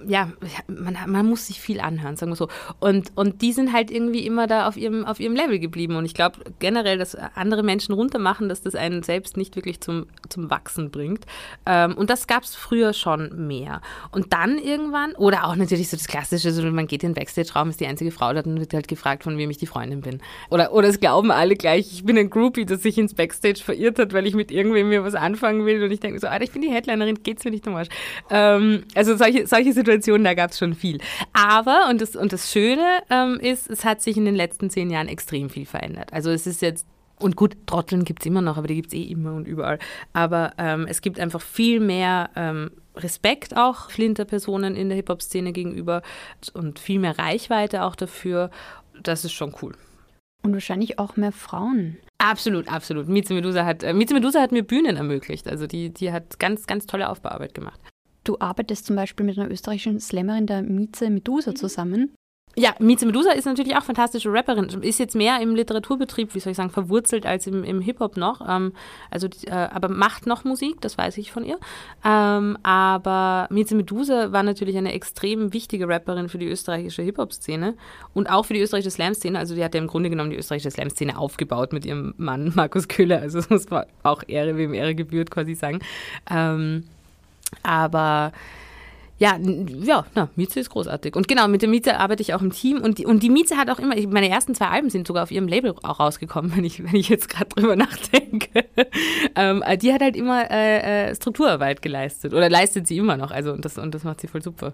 ja, 0.07 0.31
man, 0.67 0.97
man 1.07 1.25
muss 1.25 1.47
sich 1.47 1.59
viel 1.59 1.79
anhören, 1.79 2.15
sagen 2.15 2.31
wir 2.31 2.35
so. 2.35 2.47
Und, 2.79 3.11
und 3.15 3.41
die 3.41 3.51
sind 3.51 3.73
halt 3.73 3.91
irgendwie 3.91 4.25
immer 4.25 4.47
da 4.47 4.67
auf 4.67 4.77
ihrem, 4.77 5.05
auf 5.05 5.19
ihrem 5.19 5.35
Level 5.35 5.59
geblieben. 5.59 5.95
Und 5.95 6.05
ich 6.05 6.13
glaube 6.13 6.39
generell, 6.59 6.97
dass 6.97 7.15
andere 7.15 7.63
Menschen 7.63 7.93
runtermachen, 7.93 8.49
dass 8.49 8.61
das 8.61 8.75
einen 8.75 9.03
selbst 9.03 9.35
nicht 9.35 9.55
wirklich 9.55 9.81
zum, 9.81 10.07
zum 10.29 10.49
Wachsen 10.49 10.89
bringt. 10.89 11.25
Ähm, 11.65 11.95
und 11.95 12.09
das 12.09 12.27
gab 12.27 12.43
es 12.43 12.55
früher 12.55 12.93
schon 12.93 13.47
mehr. 13.47 13.81
Und 14.11 14.33
dann 14.33 14.57
irgendwann, 14.57 15.13
oder 15.13 15.45
auch 15.45 15.55
natürlich 15.55 15.89
so 15.89 15.97
das 15.97 16.07
Klassische, 16.07 16.51
so 16.51 16.63
man 16.71 16.87
geht 16.87 17.03
in 17.03 17.09
den 17.09 17.15
Backstage-Raum, 17.15 17.69
ist 17.69 17.79
die 17.79 17.87
einzige 17.87 18.11
Frau 18.11 18.33
da 18.33 18.41
und 18.41 18.59
wird 18.59 18.73
halt 18.73 18.87
gefragt, 18.87 19.23
von 19.23 19.37
wem 19.37 19.49
ich 19.49 19.57
die 19.57 19.67
Freundin 19.67 20.01
bin. 20.01 20.21
Oder, 20.49 20.71
oder 20.73 20.87
es 20.87 20.99
glauben 20.99 21.31
alle 21.31 21.55
gleich, 21.55 21.91
ich 21.91 22.05
bin 22.05 22.17
ein 22.17 22.29
Groupie, 22.29 22.65
das 22.65 22.81
sich 22.83 22.97
ins 22.97 23.13
Backstage 23.13 23.61
verirrt 23.63 23.99
hat, 23.99 24.13
weil 24.13 24.25
ich 24.25 24.33
mit 24.33 24.51
irgendwem 24.51 24.89
mir 24.89 25.03
was 25.03 25.15
anfangen 25.15 25.65
will. 25.65 25.83
Und 25.83 25.91
ich 25.91 25.99
denke 25.99 26.19
so, 26.19 26.27
Alter, 26.27 26.43
ich 26.43 26.51
bin 26.51 26.61
die 26.61 26.71
Headlinerin, 26.71 27.21
geht's 27.23 27.43
mir 27.43 27.51
nicht 27.51 27.67
am 27.67 27.75
Arsch. 27.75 27.89
Ähm, 28.29 28.83
also 28.95 29.15
solche, 29.15 29.47
solche 29.47 29.73
Situationen, 29.73 30.23
da 30.23 30.33
gab 30.33 30.51
es 30.51 30.57
schon 30.57 30.73
viel. 30.73 30.99
Aber, 31.33 31.87
und 31.89 32.01
das, 32.01 32.15
und 32.15 32.33
das 32.33 32.51
Schöne 32.51 32.85
ähm, 33.09 33.39
ist, 33.39 33.69
es 33.69 33.85
hat 33.85 34.01
sich 34.01 34.17
in 34.17 34.25
den 34.25 34.35
letzten 34.35 34.69
zehn 34.69 34.89
Jahren 34.89 35.07
extrem 35.07 35.49
viel 35.49 35.65
verändert. 35.65 36.13
Also 36.13 36.31
es 36.31 36.47
ist 36.47 36.61
jetzt 36.61 36.85
und 37.19 37.35
gut, 37.35 37.57
Trotteln 37.65 38.03
gibt 38.03 38.21
es 38.21 38.27
immer 38.27 38.41
noch, 38.41 38.57
aber 38.57 38.67
die 38.67 38.75
gibt 38.75 38.89
es 38.89 38.93
eh 38.93 39.03
immer 39.03 39.33
und 39.33 39.47
überall. 39.47 39.79
Aber 40.13 40.53
ähm, 40.59 40.85
es 40.87 41.01
gibt 41.01 41.19
einfach 41.19 41.41
viel 41.41 41.79
mehr 41.79 42.29
ähm, 42.35 42.71
Respekt 42.95 43.57
auch 43.57 43.89
Flinter-Personen 43.89 44.75
in 44.75 44.89
der 44.89 44.97
Hip-Hop-Szene 44.97 45.51
gegenüber 45.51 46.01
und 46.53 46.79
viel 46.79 46.99
mehr 46.99 47.17
Reichweite 47.17 47.83
auch 47.83 47.95
dafür. 47.95 48.51
Das 49.01 49.25
ist 49.25 49.33
schon 49.33 49.53
cool. 49.61 49.73
Und 50.47 50.53
wahrscheinlich 50.53 50.97
auch 50.97 51.17
mehr 51.17 51.33
Frauen. 51.33 51.97
Absolut, 52.19 52.71
absolut. 52.71 53.09
Mieze 53.09 53.33
Medusa 53.33 53.65
hat, 53.65 53.83
äh, 53.83 53.91
Mieze 53.91 54.13
Medusa 54.13 54.39
hat 54.39 54.53
mir 54.53 54.63
Bühnen 54.63 54.95
ermöglicht. 54.95 55.45
Also 55.49 55.67
die, 55.67 55.89
die 55.89 56.13
hat 56.13 56.39
ganz, 56.39 56.67
ganz 56.67 56.85
tolle 56.85 57.09
Aufbauarbeit 57.09 57.53
gemacht. 57.53 57.77
Du 58.23 58.37
arbeitest 58.39 58.85
zum 58.85 58.95
Beispiel 58.95 59.25
mit 59.25 59.37
einer 59.37 59.51
österreichischen 59.51 59.99
Slammerin, 59.99 60.47
der 60.47 60.61
Mieze 60.61 61.09
Medusa, 61.09 61.51
mhm. 61.51 61.55
zusammen. 61.57 62.15
Ja, 62.59 62.73
Mieze 62.79 63.05
Medusa 63.05 63.33
ist 63.33 63.45
natürlich 63.45 63.75
auch 63.75 63.83
fantastische 63.83 64.33
Rapperin. 64.33 64.65
Ist 64.81 64.97
jetzt 64.97 65.15
mehr 65.15 65.39
im 65.41 65.53
Literaturbetrieb, 65.53 66.33
wie 66.33 66.39
soll 66.39 66.51
ich 66.51 66.57
sagen, 66.57 66.71
verwurzelt 66.71 67.27
als 67.27 67.45
im, 67.45 67.63
im 67.63 67.81
Hip-Hop 67.81 68.17
noch. 68.17 68.41
Ähm, 68.49 68.73
also, 69.11 69.27
äh, 69.45 69.51
aber 69.51 69.89
macht 69.89 70.25
noch 70.25 70.43
Musik, 70.43 70.81
das 70.81 70.97
weiß 70.97 71.19
ich 71.19 71.31
von 71.31 71.45
ihr. 71.45 71.59
Ähm, 72.03 72.57
aber 72.63 73.47
Mieze 73.51 73.75
Medusa 73.75 74.31
war 74.31 74.41
natürlich 74.41 74.75
eine 74.75 74.93
extrem 74.93 75.53
wichtige 75.53 75.87
Rapperin 75.87 76.29
für 76.29 76.39
die 76.39 76.47
österreichische 76.47 77.03
Hip-Hop-Szene 77.03 77.75
und 78.15 78.27
auch 78.27 78.45
für 78.47 78.55
die 78.55 78.61
österreichische 78.61 78.89
Slam-Szene. 78.89 79.37
Also, 79.37 79.53
die 79.53 79.63
hat 79.63 79.75
ja 79.75 79.79
im 79.79 79.85
Grunde 79.85 80.09
genommen 80.09 80.31
die 80.31 80.37
österreichische 80.37 80.71
Slam-Szene 80.71 81.15
aufgebaut 81.15 81.73
mit 81.73 81.85
ihrem 81.85 82.15
Mann 82.17 82.53
Markus 82.55 82.87
Köhler. 82.87 83.21
Also, 83.21 83.37
das 83.37 83.51
muss 83.51 83.69
man 83.69 83.85
auch 84.01 84.23
Ehre, 84.25 84.57
wem 84.57 84.73
Ehre 84.73 84.95
gebührt, 84.95 85.29
quasi 85.29 85.53
sagen. 85.53 85.79
Ähm, 86.27 86.85
aber 87.61 88.31
ja, 89.19 89.37
ja, 89.39 90.05
na, 90.13 90.29
Mieze 90.35 90.59
ist 90.59 90.69
großartig. 90.69 91.15
Und 91.15 91.27
genau, 91.27 91.47
mit 91.47 91.63
der 91.63 91.69
Mieze 91.69 91.99
arbeite 91.99 92.21
ich 92.21 92.35
auch 92.35 92.41
im 92.41 92.51
Team. 92.51 92.81
Und 92.81 92.99
die, 92.99 93.05
und 93.05 93.23
die 93.23 93.31
Mieze 93.31 93.57
hat 93.57 93.69
auch 93.69 93.79
immer, 93.79 93.95
meine 94.07 94.29
ersten 94.29 94.53
zwei 94.53 94.67
Alben 94.67 94.91
sind 94.91 95.07
sogar 95.07 95.23
auf 95.23 95.31
ihrem 95.31 95.47
Label 95.47 95.73
auch 95.83 95.99
rausgekommen, 95.99 96.51
wenn 96.55 96.63
ich, 96.63 96.83
wenn 96.83 96.95
ich 96.95 97.09
jetzt 97.09 97.29
gerade 97.29 97.49
drüber 97.49 97.75
nachdenke. 97.75 98.65
ähm, 99.35 99.63
die 99.81 99.91
hat 99.91 100.01
halt 100.01 100.15
immer 100.15 100.51
äh, 100.51 101.09
äh, 101.09 101.15
Strukturarbeit 101.15 101.81
geleistet 101.81 102.33
oder 102.33 102.49
leistet 102.49 102.87
sie 102.87 102.97
immer 102.97 103.17
noch. 103.17 103.31
Also, 103.31 103.51
und 103.53 103.65
das, 103.65 103.77
und 103.77 103.95
das 103.95 104.03
macht 104.03 104.21
sie 104.21 104.27
voll 104.27 104.43
super. 104.43 104.73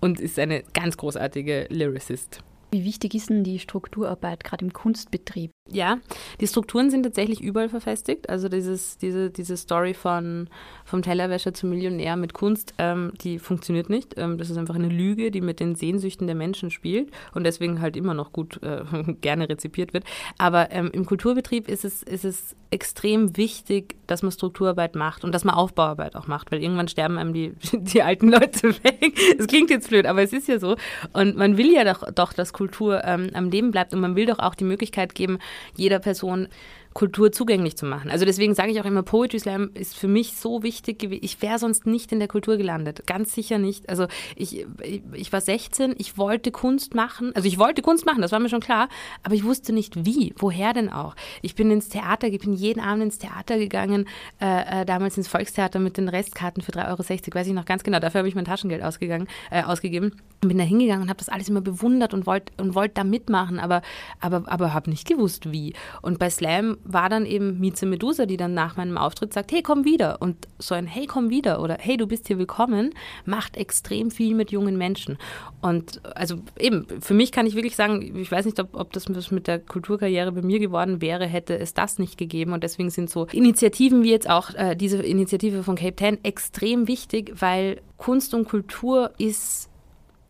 Und 0.00 0.20
ist 0.20 0.38
eine 0.38 0.62
ganz 0.72 0.96
großartige 0.96 1.66
Lyricist. 1.70 2.42
Wie 2.72 2.84
wichtig 2.84 3.14
ist 3.14 3.28
denn 3.28 3.44
die 3.44 3.58
Strukturarbeit 3.58 4.42
gerade 4.44 4.64
im 4.64 4.72
Kunstbetrieb? 4.72 5.50
Ja, 5.70 5.98
die 6.40 6.46
Strukturen 6.46 6.90
sind 6.90 7.04
tatsächlich 7.04 7.40
überall 7.40 7.68
verfestigt. 7.68 8.28
Also 8.28 8.48
dieses, 8.48 8.98
diese, 8.98 9.30
diese 9.30 9.56
Story 9.56 9.94
von 9.94 10.48
vom 10.84 11.02
Tellerwäscher 11.02 11.54
zum 11.54 11.70
Millionär 11.70 12.16
mit 12.16 12.34
Kunst, 12.34 12.74
ähm, 12.78 13.12
die 13.22 13.38
funktioniert 13.38 13.88
nicht. 13.88 14.18
Ähm, 14.18 14.36
das 14.36 14.50
ist 14.50 14.58
einfach 14.58 14.74
eine 14.74 14.88
Lüge, 14.88 15.30
die 15.30 15.40
mit 15.40 15.60
den 15.60 15.74
Sehnsüchten 15.74 16.26
der 16.26 16.36
Menschen 16.36 16.70
spielt 16.70 17.10
und 17.32 17.44
deswegen 17.44 17.80
halt 17.80 17.96
immer 17.96 18.12
noch 18.12 18.32
gut 18.32 18.60
äh, 18.62 18.82
gerne 19.20 19.48
rezipiert 19.48 19.94
wird. 19.94 20.04
Aber 20.36 20.70
ähm, 20.72 20.90
im 20.92 21.06
Kulturbetrieb 21.06 21.68
ist 21.68 21.84
es, 21.84 22.02
ist 22.02 22.24
es 22.24 22.54
extrem 22.70 23.36
wichtig, 23.36 23.96
dass 24.06 24.22
man 24.22 24.32
Strukturarbeit 24.32 24.94
macht 24.94 25.24
und 25.24 25.32
dass 25.32 25.44
man 25.44 25.54
Aufbauarbeit 25.54 26.16
auch 26.16 26.26
macht, 26.26 26.50
weil 26.50 26.62
irgendwann 26.62 26.88
sterben 26.88 27.18
einem 27.18 27.32
die, 27.32 27.54
die 27.72 28.02
alten 28.02 28.28
Leute 28.28 28.74
weg. 28.84 29.16
Das 29.38 29.46
klingt 29.46 29.70
jetzt 29.70 29.88
blöd, 29.88 30.06
aber 30.06 30.22
es 30.22 30.32
ist 30.32 30.48
ja 30.48 30.58
so. 30.58 30.76
Und 31.12 31.36
man 31.36 31.56
will 31.56 31.72
ja 31.72 31.84
doch, 31.84 32.10
doch 32.12 32.32
dass 32.32 32.52
Kultur 32.52 33.02
ähm, 33.04 33.30
am 33.32 33.50
Leben 33.50 33.70
bleibt 33.70 33.94
und 33.94 34.00
man 34.00 34.16
will 34.16 34.26
doch 34.26 34.38
auch 34.40 34.54
die 34.54 34.64
Möglichkeit 34.64 35.14
geben, 35.14 35.38
jeder 35.76 35.98
Person 35.98 36.48
Kultur 36.94 37.32
zugänglich 37.32 37.76
zu 37.76 37.86
machen. 37.86 38.10
Also 38.10 38.24
deswegen 38.24 38.54
sage 38.54 38.70
ich 38.70 38.80
auch 38.80 38.84
immer, 38.84 39.02
Poetry 39.02 39.40
Slam 39.40 39.70
ist 39.74 39.96
für 39.96 40.08
mich 40.08 40.36
so 40.36 40.62
wichtig. 40.62 41.02
Ich 41.22 41.40
wäre 41.42 41.58
sonst 41.58 41.86
nicht 41.86 42.12
in 42.12 42.18
der 42.18 42.28
Kultur 42.28 42.56
gelandet. 42.56 43.06
Ganz 43.06 43.34
sicher 43.34 43.58
nicht. 43.58 43.88
Also 43.88 44.06
ich, 44.36 44.66
ich, 44.82 45.02
ich, 45.12 45.32
war 45.32 45.40
16, 45.40 45.94
ich 45.98 46.18
wollte 46.18 46.50
Kunst 46.50 46.94
machen. 46.94 47.32
Also 47.34 47.48
ich 47.48 47.58
wollte 47.58 47.82
Kunst 47.82 48.06
machen, 48.06 48.22
das 48.22 48.32
war 48.32 48.40
mir 48.40 48.48
schon 48.48 48.60
klar. 48.60 48.88
Aber 49.22 49.34
ich 49.34 49.44
wusste 49.44 49.72
nicht 49.72 50.04
wie. 50.04 50.34
Woher 50.36 50.72
denn 50.72 50.90
auch? 50.90 51.14
Ich 51.40 51.54
bin 51.54 51.70
ins 51.70 51.88
Theater, 51.88 52.28
ich 52.28 52.40
bin 52.40 52.52
jeden 52.52 52.80
Abend 52.80 53.04
ins 53.04 53.18
Theater 53.18 53.58
gegangen, 53.58 54.06
äh, 54.40 54.82
äh, 54.82 54.84
damals 54.84 55.16
ins 55.16 55.28
Volkstheater 55.28 55.78
mit 55.78 55.96
den 55.96 56.08
Restkarten 56.08 56.62
für 56.62 56.72
3,60 56.72 56.88
Euro, 56.88 57.34
weiß 57.34 57.46
ich 57.46 57.52
noch 57.54 57.64
ganz 57.64 57.82
genau. 57.82 57.98
Dafür 58.00 58.18
habe 58.18 58.28
ich 58.28 58.34
mein 58.34 58.44
Taschengeld 58.44 58.82
ausgegangen, 58.82 59.28
äh, 59.50 59.62
ausgegeben. 59.62 60.12
Und 60.42 60.48
bin 60.48 60.58
da 60.58 60.64
hingegangen 60.64 61.04
und 61.04 61.08
habe 61.08 61.18
das 61.18 61.28
alles 61.28 61.48
immer 61.48 61.60
bewundert 61.60 62.14
und 62.14 62.26
wollte 62.26 62.52
und 62.56 62.74
wollt 62.74 62.98
da 62.98 63.04
mitmachen, 63.04 63.60
aber, 63.60 63.82
aber, 64.20 64.42
aber 64.46 64.74
habe 64.74 64.90
nicht 64.90 65.06
gewusst 65.06 65.52
wie. 65.52 65.74
Und 66.02 66.18
bei 66.18 66.30
Slam 66.30 66.78
war 66.84 67.08
dann 67.08 67.26
eben 67.26 67.58
Mieze 67.60 67.86
Medusa, 67.86 68.26
die 68.26 68.36
dann 68.36 68.54
nach 68.54 68.76
meinem 68.76 68.98
Auftritt 68.98 69.32
sagt, 69.32 69.52
hey, 69.52 69.62
komm 69.62 69.84
wieder. 69.84 70.20
Und 70.20 70.48
so 70.58 70.74
ein 70.74 70.86
Hey, 70.86 71.06
komm 71.06 71.30
wieder 71.30 71.60
oder 71.60 71.76
Hey, 71.80 71.96
du 71.96 72.06
bist 72.06 72.28
hier 72.28 72.38
willkommen, 72.38 72.90
macht 73.24 73.56
extrem 73.56 74.10
viel 74.10 74.34
mit 74.34 74.50
jungen 74.50 74.76
Menschen. 74.76 75.18
Und 75.60 76.04
also 76.16 76.36
eben, 76.58 76.86
für 77.00 77.14
mich 77.14 77.32
kann 77.32 77.46
ich 77.46 77.54
wirklich 77.54 77.76
sagen, 77.76 78.16
ich 78.16 78.30
weiß 78.30 78.44
nicht, 78.44 78.58
ob, 78.60 78.74
ob 78.74 78.92
das 78.92 79.08
mit 79.30 79.46
der 79.46 79.58
Kulturkarriere 79.58 80.32
bei 80.32 80.42
mir 80.42 80.58
geworden 80.58 81.00
wäre, 81.00 81.26
hätte 81.26 81.58
es 81.58 81.74
das 81.74 81.98
nicht 81.98 82.18
gegeben. 82.18 82.52
Und 82.52 82.62
deswegen 82.62 82.90
sind 82.90 83.10
so 83.10 83.26
Initiativen 83.32 84.02
wie 84.02 84.10
jetzt 84.10 84.28
auch 84.28 84.54
äh, 84.54 84.76
diese 84.76 85.02
Initiative 85.02 85.62
von 85.62 85.76
Cape 85.76 85.96
Ten 85.96 86.24
extrem 86.24 86.88
wichtig, 86.88 87.34
weil 87.40 87.80
Kunst 87.96 88.34
und 88.34 88.48
Kultur 88.48 89.12
ist 89.18 89.71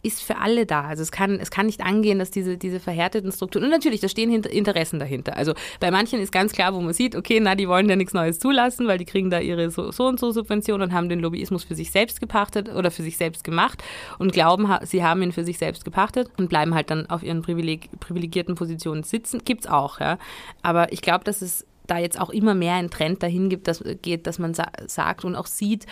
ist 0.02 0.22
für 0.22 0.38
alle 0.38 0.66
da. 0.66 0.82
Also 0.82 1.02
es 1.02 1.12
kann, 1.12 1.38
es 1.38 1.50
kann 1.50 1.66
nicht 1.66 1.80
angehen, 1.80 2.18
dass 2.18 2.30
diese, 2.30 2.58
diese 2.58 2.80
verhärteten 2.80 3.30
Strukturen, 3.30 3.64
und 3.64 3.70
natürlich, 3.70 4.00
da 4.00 4.08
stehen 4.08 4.32
Interessen 4.32 4.98
dahinter. 4.98 5.36
Also 5.36 5.54
bei 5.78 5.90
manchen 5.90 6.20
ist 6.20 6.32
ganz 6.32 6.52
klar, 6.52 6.74
wo 6.74 6.80
man 6.80 6.92
sieht, 6.92 7.14
okay, 7.14 7.38
na, 7.40 7.54
die 7.54 7.68
wollen 7.68 7.88
ja 7.88 7.96
nichts 7.96 8.12
Neues 8.12 8.38
zulassen, 8.38 8.88
weil 8.88 8.98
die 8.98 9.04
kriegen 9.04 9.30
da 9.30 9.38
ihre 9.38 9.70
so, 9.70 9.92
so 9.92 10.06
und 10.06 10.18
so 10.18 10.32
Subventionen 10.32 10.88
und 10.88 10.94
haben 10.94 11.08
den 11.08 11.20
Lobbyismus 11.20 11.64
für 11.64 11.74
sich 11.74 11.90
selbst 11.90 12.20
gepachtet 12.20 12.68
oder 12.68 12.90
für 12.90 13.02
sich 13.02 13.16
selbst 13.16 13.44
gemacht 13.44 13.82
und 14.18 14.32
glauben, 14.32 14.68
sie 14.82 15.04
haben 15.04 15.22
ihn 15.22 15.32
für 15.32 15.44
sich 15.44 15.58
selbst 15.58 15.84
gepachtet 15.84 16.30
und 16.36 16.48
bleiben 16.48 16.74
halt 16.74 16.90
dann 16.90 17.06
auf 17.06 17.22
ihren 17.22 17.42
Privileg, 17.42 17.88
privilegierten 18.00 18.54
Positionen 18.56 19.04
sitzen. 19.04 19.42
Gibt's 19.44 19.66
auch, 19.66 20.00
ja. 20.00 20.18
Aber 20.62 20.92
ich 20.92 21.02
glaube, 21.02 21.24
dass 21.24 21.42
es 21.42 21.66
da 21.86 21.98
jetzt 21.98 22.20
auch 22.20 22.30
immer 22.30 22.54
mehr 22.54 22.74
ein 22.74 22.90
Trend 22.90 23.22
dahin 23.22 23.48
gibt, 23.48 23.68
dass, 23.68 23.84
geht, 24.02 24.26
dass 24.26 24.38
man 24.38 24.54
sa 24.54 24.66
sagt 24.86 25.24
und 25.24 25.36
auch 25.36 25.46
sieht, 25.46 25.86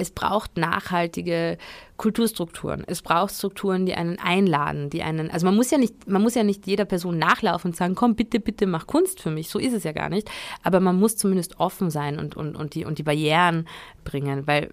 es 0.00 0.10
braucht 0.10 0.56
nachhaltige 0.56 1.58
Kulturstrukturen. 1.96 2.84
Es 2.86 3.02
braucht 3.02 3.34
Strukturen, 3.34 3.84
die 3.84 3.94
einen 3.94 4.18
einladen, 4.18 4.90
die 4.90 5.02
einen, 5.02 5.30
also 5.30 5.44
man 5.46 5.54
muss 5.54 5.70
ja 5.70 5.78
nicht, 5.78 6.08
man 6.08 6.22
muss 6.22 6.34
ja 6.34 6.42
nicht 6.42 6.66
jeder 6.66 6.86
Person 6.86 7.18
nachlaufen 7.18 7.70
und 7.70 7.76
sagen, 7.76 7.94
komm, 7.94 8.14
bitte, 8.14 8.40
bitte 8.40 8.66
mach 8.66 8.86
Kunst 8.86 9.20
für 9.20 9.30
mich. 9.30 9.50
So 9.50 9.58
ist 9.58 9.74
es 9.74 9.84
ja 9.84 9.92
gar 9.92 10.08
nicht. 10.08 10.30
Aber 10.62 10.80
man 10.80 10.98
muss 10.98 11.16
zumindest 11.16 11.60
offen 11.60 11.90
sein 11.90 12.18
und, 12.18 12.36
und, 12.36 12.56
und, 12.56 12.74
die, 12.74 12.84
und 12.84 12.98
die 12.98 13.02
Barrieren 13.02 13.68
bringen, 14.04 14.46
weil 14.46 14.72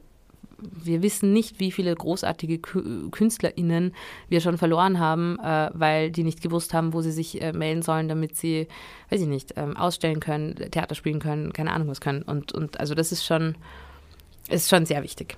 wir 0.59 1.03
wissen 1.03 1.33
nicht, 1.33 1.59
wie 1.59 1.71
viele 1.71 1.93
großartige 1.93 2.59
KünstlerInnen 2.59 3.93
wir 4.27 4.41
schon 4.41 4.57
verloren 4.57 4.99
haben, 4.99 5.37
äh, 5.39 5.69
weil 5.73 6.11
die 6.11 6.23
nicht 6.23 6.41
gewusst 6.41 6.73
haben, 6.73 6.93
wo 6.93 7.01
sie 7.01 7.11
sich 7.11 7.41
äh, 7.41 7.53
melden 7.53 7.81
sollen, 7.81 8.07
damit 8.07 8.35
sie, 8.35 8.67
weiß 9.09 9.21
ich 9.21 9.27
nicht, 9.27 9.53
ähm, 9.55 9.77
ausstellen 9.77 10.19
können, 10.19 10.55
Theater 10.55 10.95
spielen 10.95 11.19
können, 11.19 11.53
keine 11.53 11.71
Ahnung 11.73 11.89
was 11.89 12.01
können. 12.01 12.23
Und, 12.23 12.53
und 12.53 12.79
also 12.79 12.95
das 12.95 13.11
ist 13.11 13.23
schon, 13.23 13.55
ist 14.49 14.69
schon 14.69 14.85
sehr 14.85 15.03
wichtig. 15.03 15.37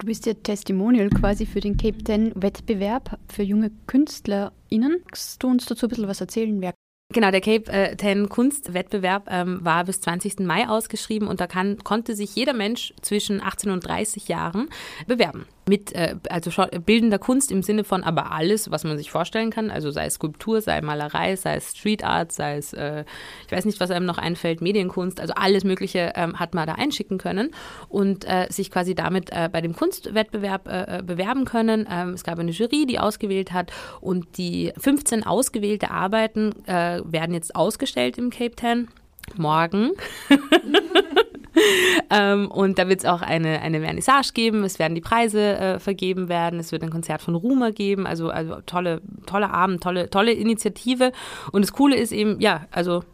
Du 0.00 0.06
bist 0.06 0.26
ja 0.26 0.34
Testimonial 0.34 1.10
quasi 1.10 1.44
für 1.44 1.60
den 1.60 1.76
Cape 1.76 1.98
Ten 1.98 2.32
Wettbewerb 2.34 3.18
für 3.32 3.42
junge 3.42 3.72
KünstlerInnen. 3.86 5.02
Kannst 5.10 5.42
du 5.42 5.48
uns 5.48 5.66
dazu 5.66 5.86
ein 5.86 5.88
bisschen 5.88 6.08
was 6.08 6.20
erzählen? 6.20 6.60
Wer 6.60 6.72
Genau, 7.12 7.30
der 7.30 7.40
Cape 7.40 7.72
äh, 7.72 7.96
Ten 7.96 8.28
Kunstwettbewerb 8.28 9.28
ähm, 9.30 9.64
war 9.64 9.84
bis 9.84 10.02
20. 10.02 10.40
Mai 10.40 10.68
ausgeschrieben 10.68 11.26
und 11.26 11.40
da 11.40 11.46
kann, 11.46 11.78
konnte 11.78 12.14
sich 12.14 12.36
jeder 12.36 12.52
Mensch 12.52 12.92
zwischen 13.00 13.42
18 13.42 13.70
und 13.70 13.80
30 13.80 14.28
Jahren 14.28 14.68
bewerben 15.06 15.46
mit 15.68 15.92
äh, 15.92 16.16
also 16.30 16.50
bildender 16.84 17.18
Kunst 17.18 17.52
im 17.52 17.62
Sinne 17.62 17.84
von 17.84 18.02
aber 18.02 18.32
alles, 18.32 18.70
was 18.70 18.84
man 18.84 18.96
sich 18.96 19.10
vorstellen 19.10 19.50
kann, 19.50 19.70
also 19.70 19.90
sei 19.90 20.06
es 20.06 20.14
Skulptur, 20.14 20.60
sei 20.60 20.80
Malerei, 20.80 21.36
sei 21.36 21.56
es 21.56 21.76
Street 21.76 22.04
Art, 22.04 22.32
sei 22.32 22.56
es, 22.56 22.72
äh, 22.72 23.04
ich 23.46 23.52
weiß 23.52 23.64
nicht, 23.64 23.80
was 23.80 23.90
einem 23.90 24.06
noch 24.06 24.18
einfällt, 24.18 24.60
Medienkunst, 24.60 25.20
also 25.20 25.34
alles 25.34 25.64
Mögliche 25.64 26.12
ähm, 26.16 26.38
hat 26.38 26.54
man 26.54 26.66
da 26.66 26.74
einschicken 26.74 27.18
können 27.18 27.50
und 27.88 28.24
äh, 28.24 28.46
sich 28.50 28.70
quasi 28.70 28.94
damit 28.94 29.30
äh, 29.30 29.48
bei 29.52 29.60
dem 29.60 29.74
Kunstwettbewerb 29.74 30.68
äh, 30.68 30.98
äh, 30.98 31.02
bewerben 31.02 31.44
können. 31.44 31.86
Ähm, 31.90 32.10
es 32.10 32.24
gab 32.24 32.38
eine 32.38 32.50
Jury, 32.50 32.86
die 32.86 32.98
ausgewählt 32.98 33.52
hat 33.52 33.72
und 34.00 34.38
die 34.38 34.72
15 34.78 35.24
ausgewählte 35.24 35.90
Arbeiten 35.90 36.54
werden 36.66 37.34
jetzt 37.34 37.54
ausgestellt 37.54 38.18
im 38.18 38.30
Cape 38.30 38.54
Town 38.54 38.88
morgen. 39.36 39.92
ähm, 42.10 42.50
und 42.50 42.78
da 42.78 42.88
wird 42.88 43.00
es 43.00 43.06
auch 43.06 43.22
eine, 43.22 43.60
eine 43.60 43.80
Vernissage 43.80 44.32
geben, 44.32 44.64
es 44.64 44.78
werden 44.78 44.94
die 44.94 45.00
Preise 45.00 45.40
äh, 45.40 45.78
vergeben 45.78 46.28
werden, 46.28 46.58
es 46.60 46.72
wird 46.72 46.82
ein 46.82 46.90
Konzert 46.90 47.22
von 47.22 47.34
Rumer 47.34 47.72
geben, 47.72 48.06
also, 48.06 48.30
also 48.30 48.60
tolle, 48.66 49.00
tolle 49.26 49.50
Abend, 49.50 49.82
tolle, 49.82 50.10
tolle 50.10 50.32
Initiative. 50.32 51.12
Und 51.52 51.62
das 51.62 51.72
Coole 51.72 51.96
ist 51.96 52.12
eben, 52.12 52.40
ja, 52.40 52.66
also 52.70 53.04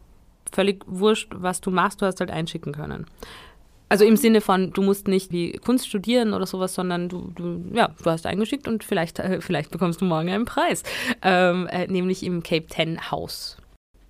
völlig 0.52 0.85
wurscht, 0.87 1.33
was 1.35 1.61
du 1.61 1.70
machst, 1.70 2.02
du 2.02 2.07
hast 2.07 2.20
halt 2.20 2.30
einschicken 2.30 2.72
können. 2.72 3.07
Also 3.88 4.04
im 4.04 4.16
Sinne 4.16 4.40
von, 4.40 4.72
du 4.72 4.83
musst 4.83 5.09
nicht 5.09 5.30
wie 5.30 5.52
Kunst 5.52 5.87
studieren 5.87 6.33
oder 6.33 6.46
sowas, 6.46 6.74
sondern 6.74 7.09
du, 7.09 7.30
du 7.35 7.62
ja, 7.72 7.90
du 8.02 8.11
hast 8.11 8.26
eingeschickt 8.26 8.66
und 8.66 8.83
vielleicht, 8.83 9.18
äh, 9.18 9.40
vielleicht 9.40 9.70
bekommst 9.70 10.00
du 10.00 10.04
morgen 10.04 10.30
einen 10.30 10.46
Preis. 10.46 10.83
Ähm, 11.22 11.66
äh, 11.68 11.87
nämlich 11.87 12.22
im 12.24 12.42
Cape 12.42 12.66
Ten 12.66 13.11
Haus. 13.11 13.59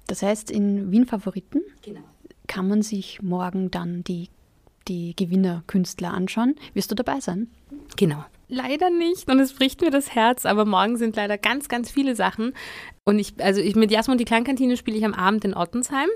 Das 0.06 0.22
heißt 0.22 0.50
in 0.50 0.90
Wien 0.90 1.06
Favoriten? 1.06 1.60
Genau 1.82 2.02
kann 2.46 2.68
man 2.68 2.82
sich 2.82 3.22
morgen 3.22 3.70
dann 3.70 4.04
die, 4.04 4.28
die 4.88 5.14
Gewinnerkünstler 5.16 6.12
anschauen. 6.12 6.56
Wirst 6.74 6.90
du 6.90 6.94
dabei 6.94 7.20
sein? 7.20 7.48
Genau. 7.96 8.24
Leider 8.48 8.90
nicht 8.90 9.30
und 9.30 9.40
es 9.40 9.54
bricht 9.54 9.80
mir 9.80 9.90
das 9.90 10.14
Herz, 10.14 10.44
aber 10.44 10.64
morgen 10.64 10.96
sind 10.96 11.16
leider 11.16 11.38
ganz, 11.38 11.68
ganz 11.68 11.90
viele 11.90 12.14
Sachen. 12.14 12.52
Und 13.06 13.18
ich, 13.18 13.34
also 13.38 13.60
ich 13.60 13.76
mit 13.76 13.90
Jasmin 13.90 14.12
und 14.12 14.18
die 14.18 14.24
Kleinkantine 14.24 14.78
spiele 14.78 14.96
ich 14.96 15.04
am 15.04 15.12
Abend 15.12 15.44
in 15.44 15.54
Ottensheim 15.54 16.08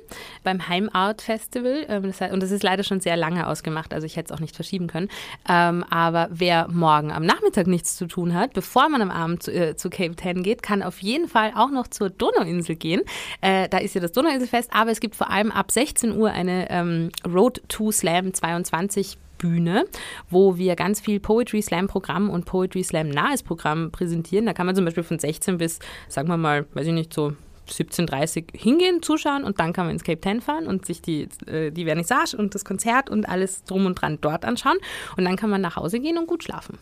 beim 0.43 0.69
Heimart 0.69 1.21
Festival. 1.21 1.85
Ähm, 1.89 2.13
und 2.33 2.43
das 2.43 2.51
ist 2.51 2.63
leider 2.63 2.83
schon 2.83 3.01
sehr 3.01 3.17
lange 3.17 3.47
ausgemacht, 3.47 3.93
also 3.93 4.07
ich 4.07 4.17
hätte 4.17 4.33
es 4.33 4.37
auch 4.37 4.41
nicht 4.41 4.57
verschieben 4.57 4.87
können. 4.87 5.09
Ähm, 5.49 5.85
aber 5.91 6.29
wer 6.31 6.69
morgen 6.69 7.13
am 7.13 7.27
Nachmittag 7.27 7.67
nichts 7.67 7.97
zu 7.97 8.07
tun 8.07 8.33
hat, 8.33 8.55
bevor 8.55 8.89
man 8.89 9.03
am 9.03 9.11
Abend 9.11 9.43
zu, 9.43 9.53
äh, 9.53 9.77
zu 9.77 9.91
Cape 9.91 10.17
Ten 10.17 10.43
geht, 10.43 10.63
kann 10.63 10.83
auf 10.83 11.03
jeden 11.03 11.29
Fall 11.29 11.53
auch 11.55 11.71
noch 11.71 11.89
zur 11.89 12.09
Donauinsel 12.09 12.77
gehen. 12.77 13.03
Äh, 13.43 13.69
da 13.69 13.79
ist 13.79 13.95
ja 13.95 14.01
das 14.01 14.13
Donauinselfest, 14.13 14.71
aber 14.73 14.91
es 14.91 15.01
gibt 15.01 15.15
vor 15.15 15.31
allem 15.31 15.51
ab 15.51 15.71
16 15.71 16.17
Uhr 16.17 16.31
eine 16.31 16.71
ähm, 16.71 17.11
Road 17.27 17.63
to 17.69 17.93
Slam 17.93 18.33
22 18.33 19.19
Bühne, 19.39 19.87
wo 20.29 20.59
wir 20.59 20.77
ganz 20.77 21.01
viel 21.01 21.21
Poetry 21.21 21.63
Slam 21.63 21.87
Programm 21.87 22.29
und 22.29 22.45
Poetry 22.45 22.83
Slam 22.83 23.09
nahes 23.09 23.43
Programm 23.43 23.91
präsentieren. 23.91 24.47
Da 24.47 24.53
kann 24.53 24.67
man 24.67 24.75
zum 24.75 24.85
Beispiel 24.85 25.05
von 25.05 25.19
16 25.19 25.59
bis, 25.59 25.79
sagen 26.09 26.29
wir 26.29 26.37
mal, 26.37 26.67
weiß 26.75 26.87
ich 26.87 26.93
nicht, 26.93 27.15
so 27.15 27.33
17.30 27.69 28.57
hingehen, 28.57 29.03
zuschauen 29.03 29.45
und 29.45 29.61
dann 29.61 29.73
kann 29.73 29.87
man 29.87 29.93
ins 29.93 30.05
Cape 30.05 30.21
Ten 30.21 30.41
fahren 30.41 30.67
und 30.67 30.87
sich 30.87 31.03
die, 31.03 31.29
äh, 31.47 31.71
die 31.71 31.85
Vernissage 31.85 32.37
und 32.37 32.55
das 32.55 32.65
Konzert 32.65 33.11
und 33.11 33.29
alles 33.29 33.65
drum 33.65 33.87
und 33.87 33.95
dran 33.95 34.19
dort 34.21 34.45
anschauen. 34.45 34.79
Und 35.17 35.25
dann 35.25 35.37
kann 35.37 35.51
man 35.51 35.61
nach 35.61 35.77
Hause 35.77 36.01
gehen 36.01 36.19
und 36.19 36.27
gut 36.27 36.45
schlafen. 36.45 36.79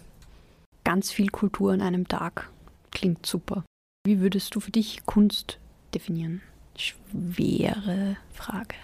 Ganz 0.84 1.10
viel 1.10 1.28
Kultur 1.28 1.72
an 1.72 1.82
einem 1.82 2.06
Tag. 2.06 2.48
Klingt 2.92 3.26
super. 3.26 3.64
Wie 4.06 4.20
würdest 4.20 4.54
du 4.54 4.60
für 4.60 4.70
dich 4.70 5.04
Kunst 5.04 5.58
definieren? 5.92 6.42
Schwere 6.76 8.16
Frage. 8.32 8.76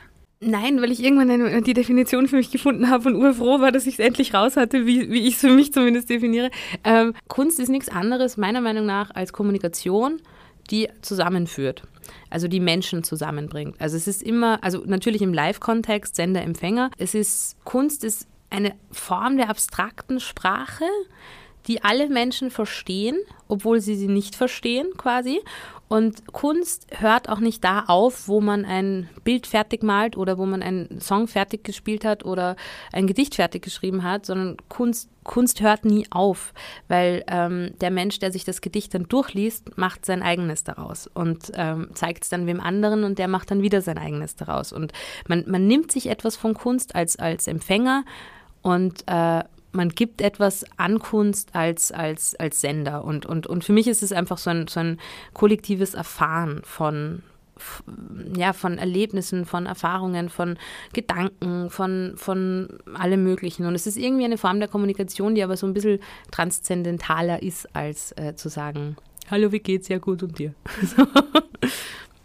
Nein, 0.45 0.83
weil 0.83 0.91
ich 0.91 1.03
irgendwann 1.03 1.31
eine, 1.31 1.63
die 1.63 1.73
Definition 1.73 2.27
für 2.27 2.35
mich 2.35 2.51
gefunden 2.51 2.91
habe 2.91 3.09
und 3.09 3.15
urfroh 3.15 3.61
war, 3.61 3.71
dass 3.71 3.87
ich 3.87 3.95
es 3.95 3.99
endlich 4.01 4.35
raus 4.35 4.57
hatte, 4.57 4.87
wie, 4.87 5.09
wie 5.09 5.29
ich 5.29 5.35
es 5.35 5.41
für 5.41 5.51
mich 5.51 5.73
zumindest 5.73 6.11
definiere. 6.11 6.51
Ähm, 6.83 7.15
Kunst 7.29 7.61
ist 7.61 7.69
nichts 7.69 7.89
anderes, 7.89 8.37
meiner 8.37 8.61
Meinung 8.61 8.85
nach, 8.85 9.13
als 9.15 9.33
Kommunikation, 9.33 10.21
die 10.71 10.89
zusammenführt. 11.01 11.85
Also 12.29 12.49
die 12.49 12.59
Menschen 12.59 13.05
zusammenbringt. 13.05 13.81
Also 13.81 13.97
es 13.97 14.09
ist 14.09 14.21
immer, 14.21 14.65
also 14.65 14.83
natürlich 14.85 15.23
im 15.23 15.33
Live-Kontext, 15.33 16.17
Sender, 16.17 16.43
Empfänger. 16.43 16.91
Es 16.99 17.15
ist, 17.15 17.57
Kunst 17.65 18.03
ist 18.03 18.27
eine 18.51 18.75
Form 18.91 19.37
der 19.37 19.49
abstrakten 19.49 20.19
Sprache, 20.19 20.85
die 21.67 21.85
alle 21.85 22.09
Menschen 22.09 22.51
verstehen, 22.51 23.19
obwohl 23.49 23.81
sie 23.81 23.97
sie 23.97 24.09
nicht 24.09 24.35
verstehen 24.35 24.89
quasi. 24.97 25.41
Und 25.93 26.33
Kunst 26.33 26.87
hört 27.01 27.29
auch 27.29 27.39
nicht 27.39 27.63
da 27.65 27.85
auf, 27.87 28.27
wo 28.27 28.41
man 28.41 28.65
ein 28.65 29.11
Bild 29.25 29.47
fertig 29.47 29.83
malt 29.83 30.17
oder 30.17 30.39
wo 30.39 30.47
man 30.47 30.63
einen 30.63 31.03
Song 31.03 31.29
fertig 31.29 31.65
gespielt 31.65 32.07
hat 32.07 32.25
oder 32.25 32.57
ein 32.95 33.07
Gedicht 33.07 33.35
fertig 33.35 33.63
geschrieben 33.63 34.03
hat, 34.03 34.25
sondern 34.25 34.57
Kunst, 34.71 35.11
Kunst 35.23 35.61
hört 35.61 35.85
nie 35.85 36.07
auf, 36.09 36.55
weil 36.89 37.23
ähm, 37.29 37.75
der 37.83 37.91
Mensch, 37.91 38.19
der 38.21 38.33
sich 38.33 38.45
das 38.45 38.63
Gedicht 38.63 38.95
dann 38.95 39.07
durchliest, 39.07 39.77
macht 39.77 40.07
sein 40.07 40.23
eigenes 40.23 40.65
daraus 40.65 41.09
und 41.13 41.53
ähm, 41.57 41.91
zeigt 41.93 42.25
es 42.25 42.31
dann 42.31 42.47
wem 42.47 42.61
anderen 42.61 43.05
und 43.05 43.19
der 43.19 43.29
macht 43.29 43.51
dann 43.51 43.61
wieder 43.61 43.83
sein 43.83 43.99
eigenes 43.99 44.35
daraus. 44.35 44.73
Und 44.73 44.95
man, 45.29 45.45
man 45.47 45.67
nimmt 45.67 45.93
sich 45.93 46.07
etwas 46.09 46.37
von 46.37 46.55
Kunst 46.55 46.95
als, 46.95 47.17
als 47.19 47.47
Empfänger 47.47 48.05
und 48.63 49.05
äh, 49.09 49.45
man 49.73 49.89
gibt 49.89 50.21
etwas 50.21 50.65
an 50.77 50.99
Kunst 50.99 51.55
als, 51.55 51.93
als, 51.93 52.35
als 52.37 52.61
Sender. 52.61 53.05
Und, 53.05 53.27
und, 53.27 53.47
und 53.47 53.65
für 53.65 53.73
mich 53.73 53.89
ist 53.89 54.03
es 54.03 54.13
einfach 54.13 54.39
so 54.39 54.51
ein, 54.51 54.69
so 54.69 54.81
ein 54.81 54.99
kollektives 55.33 55.95
Erfahren 55.95 56.61
von, 56.65 57.23
ja, 58.37 58.53
von 58.53 58.79
Erlebnissen, 58.79 59.45
von 59.47 59.67
Erfahrungen, 59.67 60.29
von 60.29 60.59
Gedanken, 60.93 61.71
von, 61.71 62.13
von 62.17 62.69
allem 62.95 63.25
Möglichen. 63.25 63.67
Und 63.67 63.75
es 63.75 63.87
ist 63.87 63.97
irgendwie 63.97 64.25
eine 64.25 64.39
Form 64.39 64.59
der 64.59 64.69
Kommunikation, 64.69 65.35
die 65.35 65.43
aber 65.43 65.57
so 65.57 65.67
ein 65.67 65.75
bisschen 65.75 66.01
transzendentaler 66.31 67.43
ist, 67.43 67.75
als 67.75 68.13
äh, 68.13 68.35
zu 68.35 68.49
sagen, 68.49 68.97
hallo, 69.31 69.53
wie 69.53 69.61
geht's? 69.61 69.89
Ja, 69.89 69.99
gut 69.99 70.23
und 70.23 70.39
dir. 70.39 70.55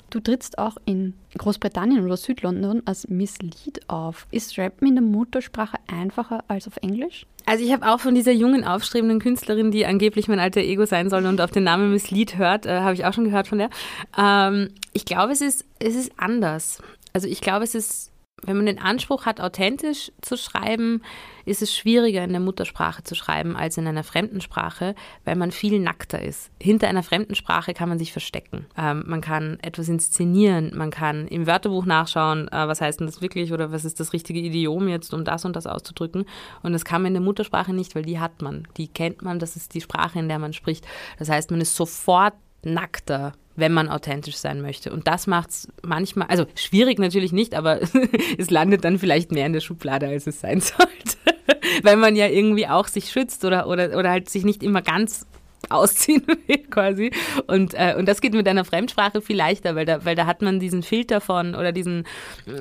Du 0.10 0.20
trittst 0.22 0.58
auch 0.58 0.78
in 0.86 1.14
Großbritannien 1.38 2.04
oder 2.06 2.16
Südlondon 2.16 2.82
als 2.86 3.08
Miss 3.10 3.40
Lead 3.40 3.82
auf. 3.90 4.26
Ist 4.32 4.58
Rappen 4.58 4.88
in 4.88 4.96
der 4.96 5.04
Muttersprache 5.04 5.78
einfacher 5.88 6.44
als 6.48 6.68
auf 6.68 6.78
Englisch? 6.82 7.26
Also 7.46 7.64
ich 7.64 7.72
habe 7.72 7.88
auch 7.88 8.00
von 8.00 8.16
dieser 8.16 8.32
jungen, 8.32 8.64
aufstrebenden 8.64 9.20
Künstlerin, 9.20 9.72
die 9.72 9.86
angeblich 9.86 10.28
mein 10.28 10.40
alter 10.40 10.62
Ego 10.62 10.86
sein 10.86 11.10
soll 11.10 11.26
und 11.26 11.42
auf 11.42 11.52
den 11.52 11.64
Namen 11.64 11.92
Miss 11.92 12.12
Lead 12.12 12.38
hört, 12.38 12.66
äh, 12.66 12.80
habe 12.80 12.94
ich 12.94 13.06
auch 13.06 13.14
schon 13.14 13.26
gehört 13.26 13.48
von 13.48 13.58
der. 13.58 13.70
Ähm, 14.18 14.70
ich 14.94 15.06
glaube, 15.06 15.34
es 15.34 15.42
ist, 15.42 15.66
es 15.80 15.96
ist 15.96 16.12
anders. 16.18 16.82
Also 17.14 17.28
ich 17.28 17.42
glaube, 17.42 17.64
es 17.64 17.76
ist 17.76 18.12
wenn 18.44 18.58
man 18.58 18.68
den 18.68 18.80
Anspruch 18.80 19.26
hat, 19.26 19.42
authentisch 19.42 20.12
zu 20.22 20.38
schreiben, 20.38 21.02
ist 21.46 21.62
es 21.62 21.76
schwieriger 21.76 22.24
in 22.24 22.32
der 22.32 22.40
Muttersprache 22.40 23.04
zu 23.04 23.16
schreiben 23.16 23.56
als 23.56 23.78
in 23.78 23.88
einer 23.88 24.04
fremden 24.04 24.42
Sprache, 24.42 24.94
weil 25.26 25.36
man 25.36 25.52
viel 25.52 25.80
nackter 25.80 26.22
ist. 26.22 26.52
Hinter 26.62 26.88
einer 26.88 27.02
fremden 27.02 27.34
Sprache 27.34 27.74
kann 27.74 27.90
man 27.90 27.98
sich 27.98 28.12
verstecken. 28.12 28.68
Ähm, 28.78 29.04
man 29.08 29.22
kann 29.22 29.58
etwas 29.62 29.90
inszenieren, 29.90 30.72
man 30.76 30.92
kann 30.92 31.28
im 31.28 31.48
Wörterbuch 31.48 31.86
nachschauen, 31.86 32.48
äh, 32.50 32.68
was 32.68 32.80
heißt 32.80 33.00
denn 33.00 33.08
das 33.08 33.22
wirklich 33.22 33.54
oder 33.54 33.72
was 33.72 33.86
ist 33.86 34.00
das 34.00 34.14
richtige 34.14 34.40
Idiom 34.40 34.88
jetzt, 34.88 35.14
um 35.14 35.24
das 35.24 35.44
und 35.44 35.56
das 35.56 35.66
auszudrücken. 35.66 36.26
Und 36.62 36.74
das 36.74 36.86
kann 36.86 37.02
man 37.02 37.08
in 37.08 37.14
der 37.16 37.24
Muttersprache 37.24 37.74
nicht, 37.74 37.96
weil 37.96 38.04
die 38.04 38.20
hat 38.20 38.42
man, 38.42 38.68
die 38.78 38.88
kennt 38.88 39.24
man, 39.24 39.40
das 39.40 39.56
ist 39.56 39.74
die 39.74 39.82
Sprache, 39.82 40.20
in 40.20 40.28
der 40.28 40.40
man 40.40 40.54
spricht. 40.54 40.86
Das 41.18 41.30
heißt, 41.30 41.50
man 41.50 41.62
ist 41.62 41.76
sofort 41.76 42.36
nackter 42.64 43.34
wenn 43.58 43.74
man 43.74 43.90
authentisch 43.90 44.38
sein 44.38 44.62
möchte. 44.62 44.94
Und 44.94 45.08
das 45.08 45.28
macht 45.28 45.50
es 45.50 45.68
manchmal, 45.82 46.28
also 46.28 46.46
schwierig 46.56 47.00
natürlich 47.00 47.34
nicht, 47.34 47.56
aber 47.56 47.82
es 48.38 48.50
landet 48.50 48.86
dann 48.86 49.00
vielleicht 49.00 49.32
mehr 49.32 49.48
in 49.48 49.54
der 49.54 49.62
Schublade, 49.62 50.08
als 50.08 50.28
es 50.28 50.40
sein 50.40 50.62
sollte. 50.62 51.18
Weil 51.82 51.98
man 51.98 52.16
ja 52.16 52.28
irgendwie 52.28 52.68
auch 52.68 52.88
sich 52.88 53.10
schützt 53.10 53.44
oder, 53.44 53.68
oder, 53.68 53.98
oder 53.98 54.12
halt 54.12 54.30
sich 54.30 54.46
nicht 54.46 54.64
immer 54.64 54.82
ganz 54.82 55.26
ausziehen 55.78 56.24
will 56.26 56.58
quasi. 56.70 57.12
Und, 57.48 57.74
äh, 57.74 57.96
und 57.98 58.08
das 58.08 58.22
geht 58.22 58.34
mit 58.34 58.48
einer 58.48 58.66
Fremdsprache 58.66 59.22
viel 59.22 59.38
leichter, 59.38 59.76
weil 59.76 59.86
da, 59.86 60.06
weil 60.06 60.16
da 60.16 60.26
hat 60.26 60.42
man 60.42 60.60
diesen 60.60 60.84
Filter 60.84 61.22
von 61.22 61.56
oder 61.56 61.72
diesen 61.72 62.06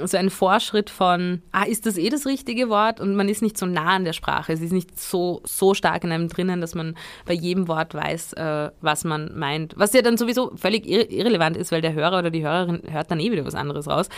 so 0.04 0.16
einen 0.16 0.30
Vorschritt 0.30 0.90
von, 0.90 1.42
ah, 1.52 1.64
ist 1.64 1.86
das 1.86 1.96
eh 1.98 2.08
das 2.08 2.26
richtige 2.26 2.68
Wort? 2.68 3.00
Und 3.00 3.14
man 3.14 3.28
ist 3.28 3.42
nicht 3.42 3.58
so 3.58 3.66
nah 3.66 3.96
an 3.96 4.04
der 4.04 4.12
Sprache. 4.12 4.52
Es 4.52 4.60
ist 4.60 4.72
nicht 4.72 4.98
so, 4.98 5.40
so 5.44 5.74
stark 5.74 6.04
in 6.04 6.12
einem 6.12 6.28
drinnen, 6.28 6.60
dass 6.60 6.74
man 6.74 6.96
bei 7.24 7.34
jedem 7.34 7.68
Wort 7.68 7.94
weiß, 7.94 8.34
äh, 8.34 8.70
was 8.80 9.04
man 9.04 9.36
meint. 9.36 9.74
Was 9.76 9.92
ja 9.92 10.02
dann 10.02 10.16
sowieso 10.16 10.52
völlig 10.56 10.86
irrelevant 10.86 11.56
ist, 11.56 11.72
weil 11.72 11.80
der 11.80 11.94
Hörer 11.94 12.18
oder 12.18 12.30
die 12.30 12.44
Hörerin 12.44 12.82
hört 12.90 13.10
dann 13.10 13.20
eh 13.20 13.30
wieder 13.30 13.44
was 13.44 13.54
anderes 13.54 13.88
raus. 13.88 14.08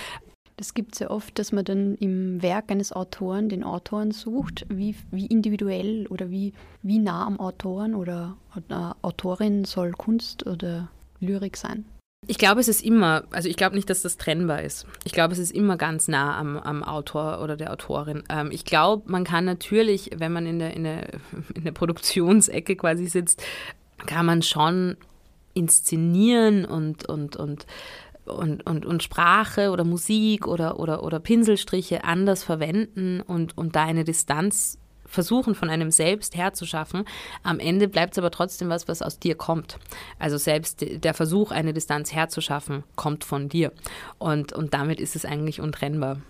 Das 0.58 0.74
gibt 0.74 0.94
es 0.94 0.98
ja 0.98 1.10
oft, 1.10 1.38
dass 1.38 1.52
man 1.52 1.64
dann 1.64 1.94
im 1.94 2.42
Werk 2.42 2.72
eines 2.72 2.92
Autoren 2.92 3.48
den 3.48 3.62
Autoren 3.62 4.10
sucht, 4.10 4.66
wie, 4.68 4.96
wie 5.12 5.26
individuell 5.26 6.08
oder 6.08 6.30
wie, 6.30 6.52
wie 6.82 6.98
nah 6.98 7.24
am 7.24 7.38
Autoren 7.38 7.94
oder, 7.94 8.36
oder 8.56 8.96
Autorin 9.02 9.64
soll 9.64 9.92
Kunst 9.92 10.48
oder 10.48 10.88
Lyrik 11.20 11.56
sein. 11.56 11.84
Ich 12.26 12.38
glaube, 12.38 12.60
es 12.60 12.66
ist 12.66 12.82
immer, 12.82 13.22
also 13.30 13.48
ich 13.48 13.56
glaube 13.56 13.76
nicht, 13.76 13.88
dass 13.88 14.02
das 14.02 14.16
trennbar 14.16 14.62
ist. 14.62 14.84
Ich 15.04 15.12
glaube, 15.12 15.32
es 15.32 15.38
ist 15.38 15.52
immer 15.52 15.76
ganz 15.76 16.08
nah 16.08 16.36
am, 16.36 16.56
am 16.56 16.82
Autor 16.82 17.40
oder 17.40 17.56
der 17.56 17.72
Autorin. 17.72 18.24
Ähm, 18.28 18.50
ich 18.50 18.64
glaube, 18.64 19.08
man 19.08 19.22
kann 19.22 19.44
natürlich, 19.44 20.10
wenn 20.16 20.32
man 20.32 20.44
in 20.44 20.58
der, 20.58 20.74
in, 20.74 20.82
der, 20.82 21.08
in 21.54 21.62
der 21.62 21.72
Produktionsecke 21.72 22.74
quasi 22.74 23.06
sitzt, 23.06 23.44
kann 24.06 24.26
man 24.26 24.42
schon 24.42 24.96
inszenieren 25.54 26.64
und, 26.64 27.08
und, 27.08 27.36
und 27.36 27.66
und, 28.28 28.66
und, 28.66 28.86
und 28.86 29.02
Sprache 29.02 29.70
oder 29.70 29.84
Musik 29.84 30.46
oder, 30.46 30.78
oder, 30.78 31.02
oder 31.02 31.20
Pinselstriche 31.20 32.04
anders 32.04 32.44
verwenden 32.44 33.20
und, 33.20 33.56
und 33.56 33.76
da 33.76 33.84
eine 33.84 34.04
Distanz 34.04 34.78
versuchen, 35.08 35.54
von 35.54 35.70
einem 35.70 35.90
selbst 35.90 36.36
herzuschaffen. 36.36 37.04
Am 37.42 37.58
Ende 37.58 37.88
bleibt 37.88 38.12
es 38.12 38.18
aber 38.18 38.30
trotzdem 38.30 38.68
was, 38.68 38.86
was 38.88 39.02
aus 39.02 39.18
dir 39.18 39.34
kommt. 39.34 39.78
Also 40.18 40.36
selbst 40.36 40.84
der 40.86 41.14
Versuch, 41.14 41.50
eine 41.50 41.72
Distanz 41.72 42.12
herzuschaffen, 42.12 42.84
kommt 42.94 43.24
von 43.24 43.48
dir. 43.48 43.72
Und, 44.18 44.52
und 44.52 44.74
damit 44.74 45.00
ist 45.00 45.16
es 45.16 45.24
eigentlich 45.24 45.60
untrennbar. 45.60 46.20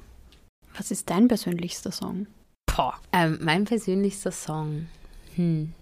Was 0.77 0.91
ist 0.91 1.11
dein 1.11 1.29
persönlichster 1.29 1.91
Song? 1.91 2.29
Boah, 2.67 2.95
ähm, 3.13 3.39
mein 3.43 3.65
persönlichster 3.65 4.31
Song. 4.31 4.87
Hm. 5.35 5.75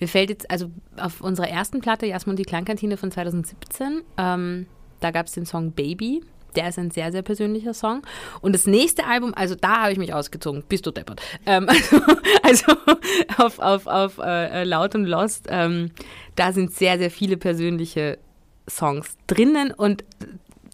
Mir 0.00 0.08
fällt 0.08 0.30
jetzt, 0.30 0.50
also 0.50 0.70
auf 0.96 1.20
unserer 1.20 1.48
ersten 1.48 1.80
Platte, 1.80 2.06
Jasmine 2.06 2.32
und 2.32 2.38
die 2.38 2.44
Klangkantine 2.44 2.96
von 2.96 3.10
2017, 3.10 4.02
ähm, 4.16 4.66
da 5.00 5.10
gab 5.10 5.26
es 5.26 5.32
den 5.32 5.46
Song 5.46 5.72
Baby. 5.72 6.22
Der 6.54 6.68
ist 6.68 6.78
ein 6.78 6.90
sehr, 6.90 7.12
sehr 7.12 7.22
persönlicher 7.22 7.74
Song. 7.74 8.02
Und 8.40 8.54
das 8.54 8.66
nächste 8.66 9.04
Album, 9.06 9.34
also 9.34 9.54
da 9.54 9.82
habe 9.82 9.92
ich 9.92 9.98
mich 9.98 10.14
ausgezogen. 10.14 10.64
Bist 10.68 10.86
du 10.86 10.90
deppert. 10.90 11.20
Ähm, 11.44 11.68
also, 11.68 12.00
also 12.42 12.72
auf, 13.36 13.58
auf, 13.58 13.86
auf 13.86 14.18
äh, 14.18 14.64
Laut 14.64 14.94
und 14.94 15.04
Lost, 15.04 15.46
ähm, 15.50 15.90
da 16.34 16.52
sind 16.52 16.72
sehr, 16.72 16.98
sehr 16.98 17.10
viele 17.10 17.36
persönliche 17.36 18.18
Songs 18.68 19.16
drinnen. 19.26 19.70
Und 19.70 20.04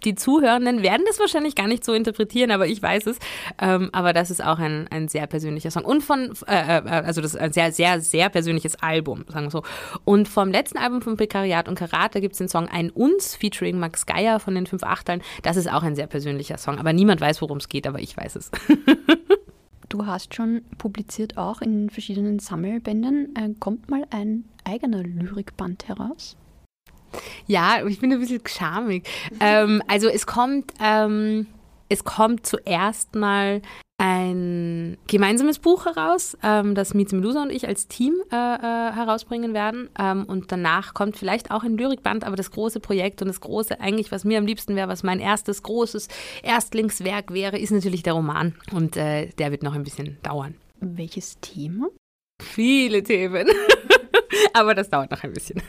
die 0.04 0.14
Zuhörenden 0.14 0.82
werden 0.82 1.04
das 1.06 1.18
wahrscheinlich 1.18 1.54
gar 1.54 1.68
nicht 1.68 1.84
so 1.84 1.92
interpretieren, 1.92 2.50
aber 2.50 2.66
ich 2.66 2.82
weiß 2.82 3.06
es. 3.06 3.18
Ähm, 3.60 3.90
aber 3.92 4.12
das 4.12 4.30
ist 4.30 4.44
auch 4.44 4.58
ein, 4.58 4.88
ein 4.90 5.08
sehr 5.08 5.26
persönlicher 5.26 5.70
Song. 5.70 5.84
Und 5.84 6.02
von, 6.02 6.32
äh, 6.46 6.78
äh, 6.78 6.88
also 6.88 7.20
das 7.20 7.34
ist 7.34 7.40
ein 7.40 7.52
sehr, 7.52 7.72
sehr, 7.72 8.00
sehr 8.00 8.28
persönliches 8.28 8.76
Album, 8.82 9.24
sagen 9.28 9.46
wir 9.46 9.50
so. 9.50 9.62
Und 10.04 10.28
vom 10.28 10.50
letzten 10.50 10.78
Album 10.78 11.02
von 11.02 11.16
Prekariat 11.16 11.68
und 11.68 11.76
Karate 11.76 12.20
gibt 12.20 12.32
es 12.32 12.38
den 12.38 12.48
Song 12.48 12.68
Ein 12.68 12.90
Uns 12.90 13.36
featuring 13.36 13.78
Max 13.78 14.06
Geier 14.06 14.40
von 14.40 14.54
den 14.54 14.66
fünf 14.66 14.82
Achtern. 14.82 15.22
Das 15.42 15.56
ist 15.56 15.70
auch 15.70 15.82
ein 15.82 15.94
sehr 15.94 16.06
persönlicher 16.06 16.58
Song. 16.58 16.78
Aber 16.78 16.92
niemand 16.92 17.20
weiß, 17.20 17.42
worum 17.42 17.58
es 17.58 17.68
geht, 17.68 17.86
aber 17.86 18.00
ich 18.00 18.16
weiß 18.16 18.36
es. 18.36 18.50
Du 19.88 20.06
hast 20.06 20.34
schon 20.34 20.62
publiziert 20.78 21.36
auch 21.36 21.60
in 21.60 21.90
verschiedenen 21.90 22.38
Sammelbänden. 22.38 23.36
Äh, 23.36 23.50
kommt 23.60 23.90
mal 23.90 24.06
ein 24.08 24.44
eigener 24.64 25.02
Lyrikband 25.02 25.86
heraus? 25.86 26.38
Ja, 27.46 27.85
ich 27.87 28.01
bin 28.01 28.12
ein 28.12 28.20
bisschen 28.20 28.42
schamig. 28.46 29.09
Ähm, 29.40 29.83
also 29.88 30.09
es 30.09 30.27
kommt, 30.27 30.72
ähm, 30.81 31.46
es 31.88 32.05
kommt 32.05 32.46
zuerst 32.46 33.14
mal 33.14 33.62
ein 34.03 34.98
gemeinsames 35.07 35.61
Buch 35.61 35.87
heraus, 35.87 36.37
ähm, 36.42 36.75
das 36.75 36.92
Mieze 36.92 37.14
Medusa 37.14 37.40
und 37.40 37.51
ich 37.51 37.68
als 37.68 37.87
Team 37.87 38.14
äh, 38.33 38.37
äh, 38.37 38.92
herausbringen 38.92 39.55
werden. 39.55 39.90
Ähm, 39.96 40.25
und 40.25 40.51
danach 40.51 40.92
kommt 40.92 41.16
vielleicht 41.16 41.53
auch 41.53 41.62
ein 41.62 41.77
Lyrikband, 41.77 42.25
aber 42.25 42.35
das 42.35 42.51
große 42.51 42.81
Projekt 42.81 43.22
und 43.22 43.29
das 43.29 43.40
große, 43.40 43.81
eigentlich, 43.81 44.11
was 44.11 44.25
mir 44.25 44.38
am 44.38 44.46
liebsten 44.46 44.75
wäre, 44.75 44.88
was 44.88 45.05
mein 45.05 45.20
erstes 45.20 45.62
großes 45.62 46.09
Erstlingswerk 46.42 47.33
wäre, 47.33 47.59
ist 47.61 47.70
natürlich 47.70 48.03
der 48.03 48.14
Roman. 48.14 48.57
Und 48.72 48.96
äh, 48.96 49.29
der 49.38 49.53
wird 49.53 49.62
noch 49.62 49.75
ein 49.75 49.85
bisschen 49.85 50.18
dauern. 50.25 50.57
Welches 50.81 51.38
Thema? 51.40 51.87
Viele 52.42 53.05
Themen. 53.05 53.46
aber 54.53 54.75
das 54.75 54.90
dauert 54.90 55.12
noch 55.12 55.22
ein 55.22 55.33
bisschen. 55.33 55.62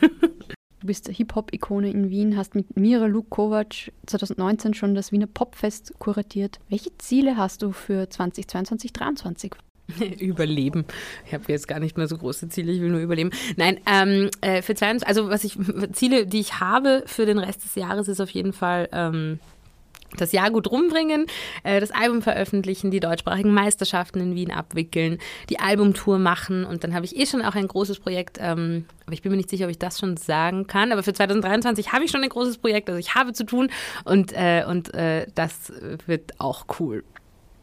Du 0.83 0.87
bist 0.87 1.07
Hip-Hop-Ikone 1.07 1.89
in 1.89 2.09
Wien, 2.09 2.35
hast 2.35 2.55
mit 2.55 2.75
Mira 2.75 3.05
Lukovac 3.05 3.93
2019 4.05 4.73
schon 4.73 4.95
das 4.95 5.13
Wiener 5.13 5.27
Popfest 5.27 5.93
kuratiert. 5.97 6.59
Welche 6.67 6.89
Ziele 6.97 7.37
hast 7.37 7.61
du 7.61 7.71
für 7.71 8.09
2022, 8.09 8.91
2023? 8.91 9.53
Überleben. 10.19 10.83
Ich 11.25 11.33
habe 11.33 11.45
jetzt 11.47 11.69
gar 11.69 11.79
nicht 11.79 11.95
mehr 11.95 12.09
so 12.09 12.17
große 12.17 12.49
Ziele, 12.49 12.73
ich 12.73 12.81
will 12.81 12.89
nur 12.89 12.99
überleben. 12.99 13.29
Nein, 13.55 13.79
ähm, 13.85 14.29
äh, 14.41 14.61
für 14.61 14.75
22, 14.75 15.07
also 15.07 15.29
was 15.29 15.45
ich, 15.45 15.57
Ziele, 15.93 16.27
die 16.27 16.41
ich 16.41 16.59
habe 16.59 17.03
für 17.05 17.25
den 17.25 17.37
Rest 17.37 17.63
des 17.63 17.75
Jahres, 17.75 18.09
ist 18.09 18.19
auf 18.19 18.31
jeden 18.31 18.51
Fall 18.51 18.89
ähm, 18.91 19.39
das 20.17 20.31
Jahr 20.31 20.51
gut 20.51 20.69
rumbringen, 20.69 21.25
äh, 21.63 21.79
das 21.79 21.91
Album 21.91 22.21
veröffentlichen, 22.21 22.91
die 22.91 22.99
deutschsprachigen 22.99 23.53
Meisterschaften 23.53 24.19
in 24.19 24.35
Wien 24.35 24.51
abwickeln, 24.51 25.19
die 25.49 25.59
Albumtour 25.59 26.19
machen 26.19 26.65
und 26.65 26.83
dann 26.83 26.93
habe 26.93 27.05
ich 27.05 27.17
eh 27.17 27.25
schon 27.25 27.41
auch 27.41 27.55
ein 27.55 27.67
großes 27.67 27.99
Projekt, 27.99 28.37
ähm, 28.41 28.85
aber 29.05 29.13
ich 29.13 29.21
bin 29.21 29.31
mir 29.31 29.37
nicht 29.37 29.49
sicher, 29.49 29.65
ob 29.65 29.71
ich 29.71 29.79
das 29.79 29.99
schon 29.99 30.17
sagen 30.17 30.67
kann, 30.67 30.91
aber 30.91 31.03
für 31.03 31.13
2023 31.13 31.91
habe 31.91 32.05
ich 32.05 32.11
schon 32.11 32.23
ein 32.23 32.29
großes 32.29 32.57
Projekt, 32.57 32.89
also 32.89 32.99
ich 32.99 33.15
habe 33.15 33.33
zu 33.33 33.45
tun 33.45 33.69
und, 34.05 34.33
äh, 34.33 34.65
und 34.67 34.93
äh, 34.93 35.27
das 35.35 35.71
wird 36.05 36.39
auch 36.39 36.65
cool. 36.79 37.03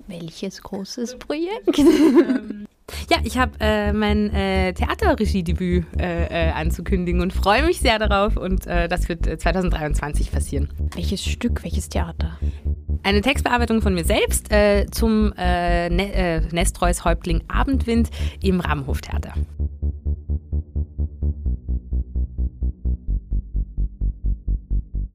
Welches 0.07 0.63
großes 0.63 1.17
Projekt? 1.19 1.79
Ja, 3.11 3.19
ich 3.25 3.39
habe 3.39 3.53
äh, 3.61 3.93
mein 3.93 4.31
äh, 4.35 4.73
Theaterregiedebüt 4.73 5.87
äh, 5.99 6.49
äh, 6.49 6.51
anzukündigen 6.53 7.21
und 7.21 7.33
freue 7.33 7.65
mich 7.65 7.81
sehr 7.81 7.99
darauf. 7.99 8.37
Und 8.37 8.67
äh, 8.67 8.89
das 8.89 9.09
wird 9.09 9.27
äh, 9.27 9.39
2023 9.39 10.31
passieren. 10.31 10.69
Welches 10.95 11.25
Stück, 11.25 11.63
welches 11.63 11.89
Theater? 11.89 12.39
Eine 13.03 13.23
Textbearbeitung 13.23 13.81
von 13.81 13.95
mir 13.95 14.05
selbst 14.05 14.49
zum 14.91 15.33
ne 15.37 16.43
Nestreus 16.53 17.05
Häuptling 17.07 17.43
Abendwind 17.49 18.11
im 18.43 18.61
Rahmenhoftheater. 18.61 19.33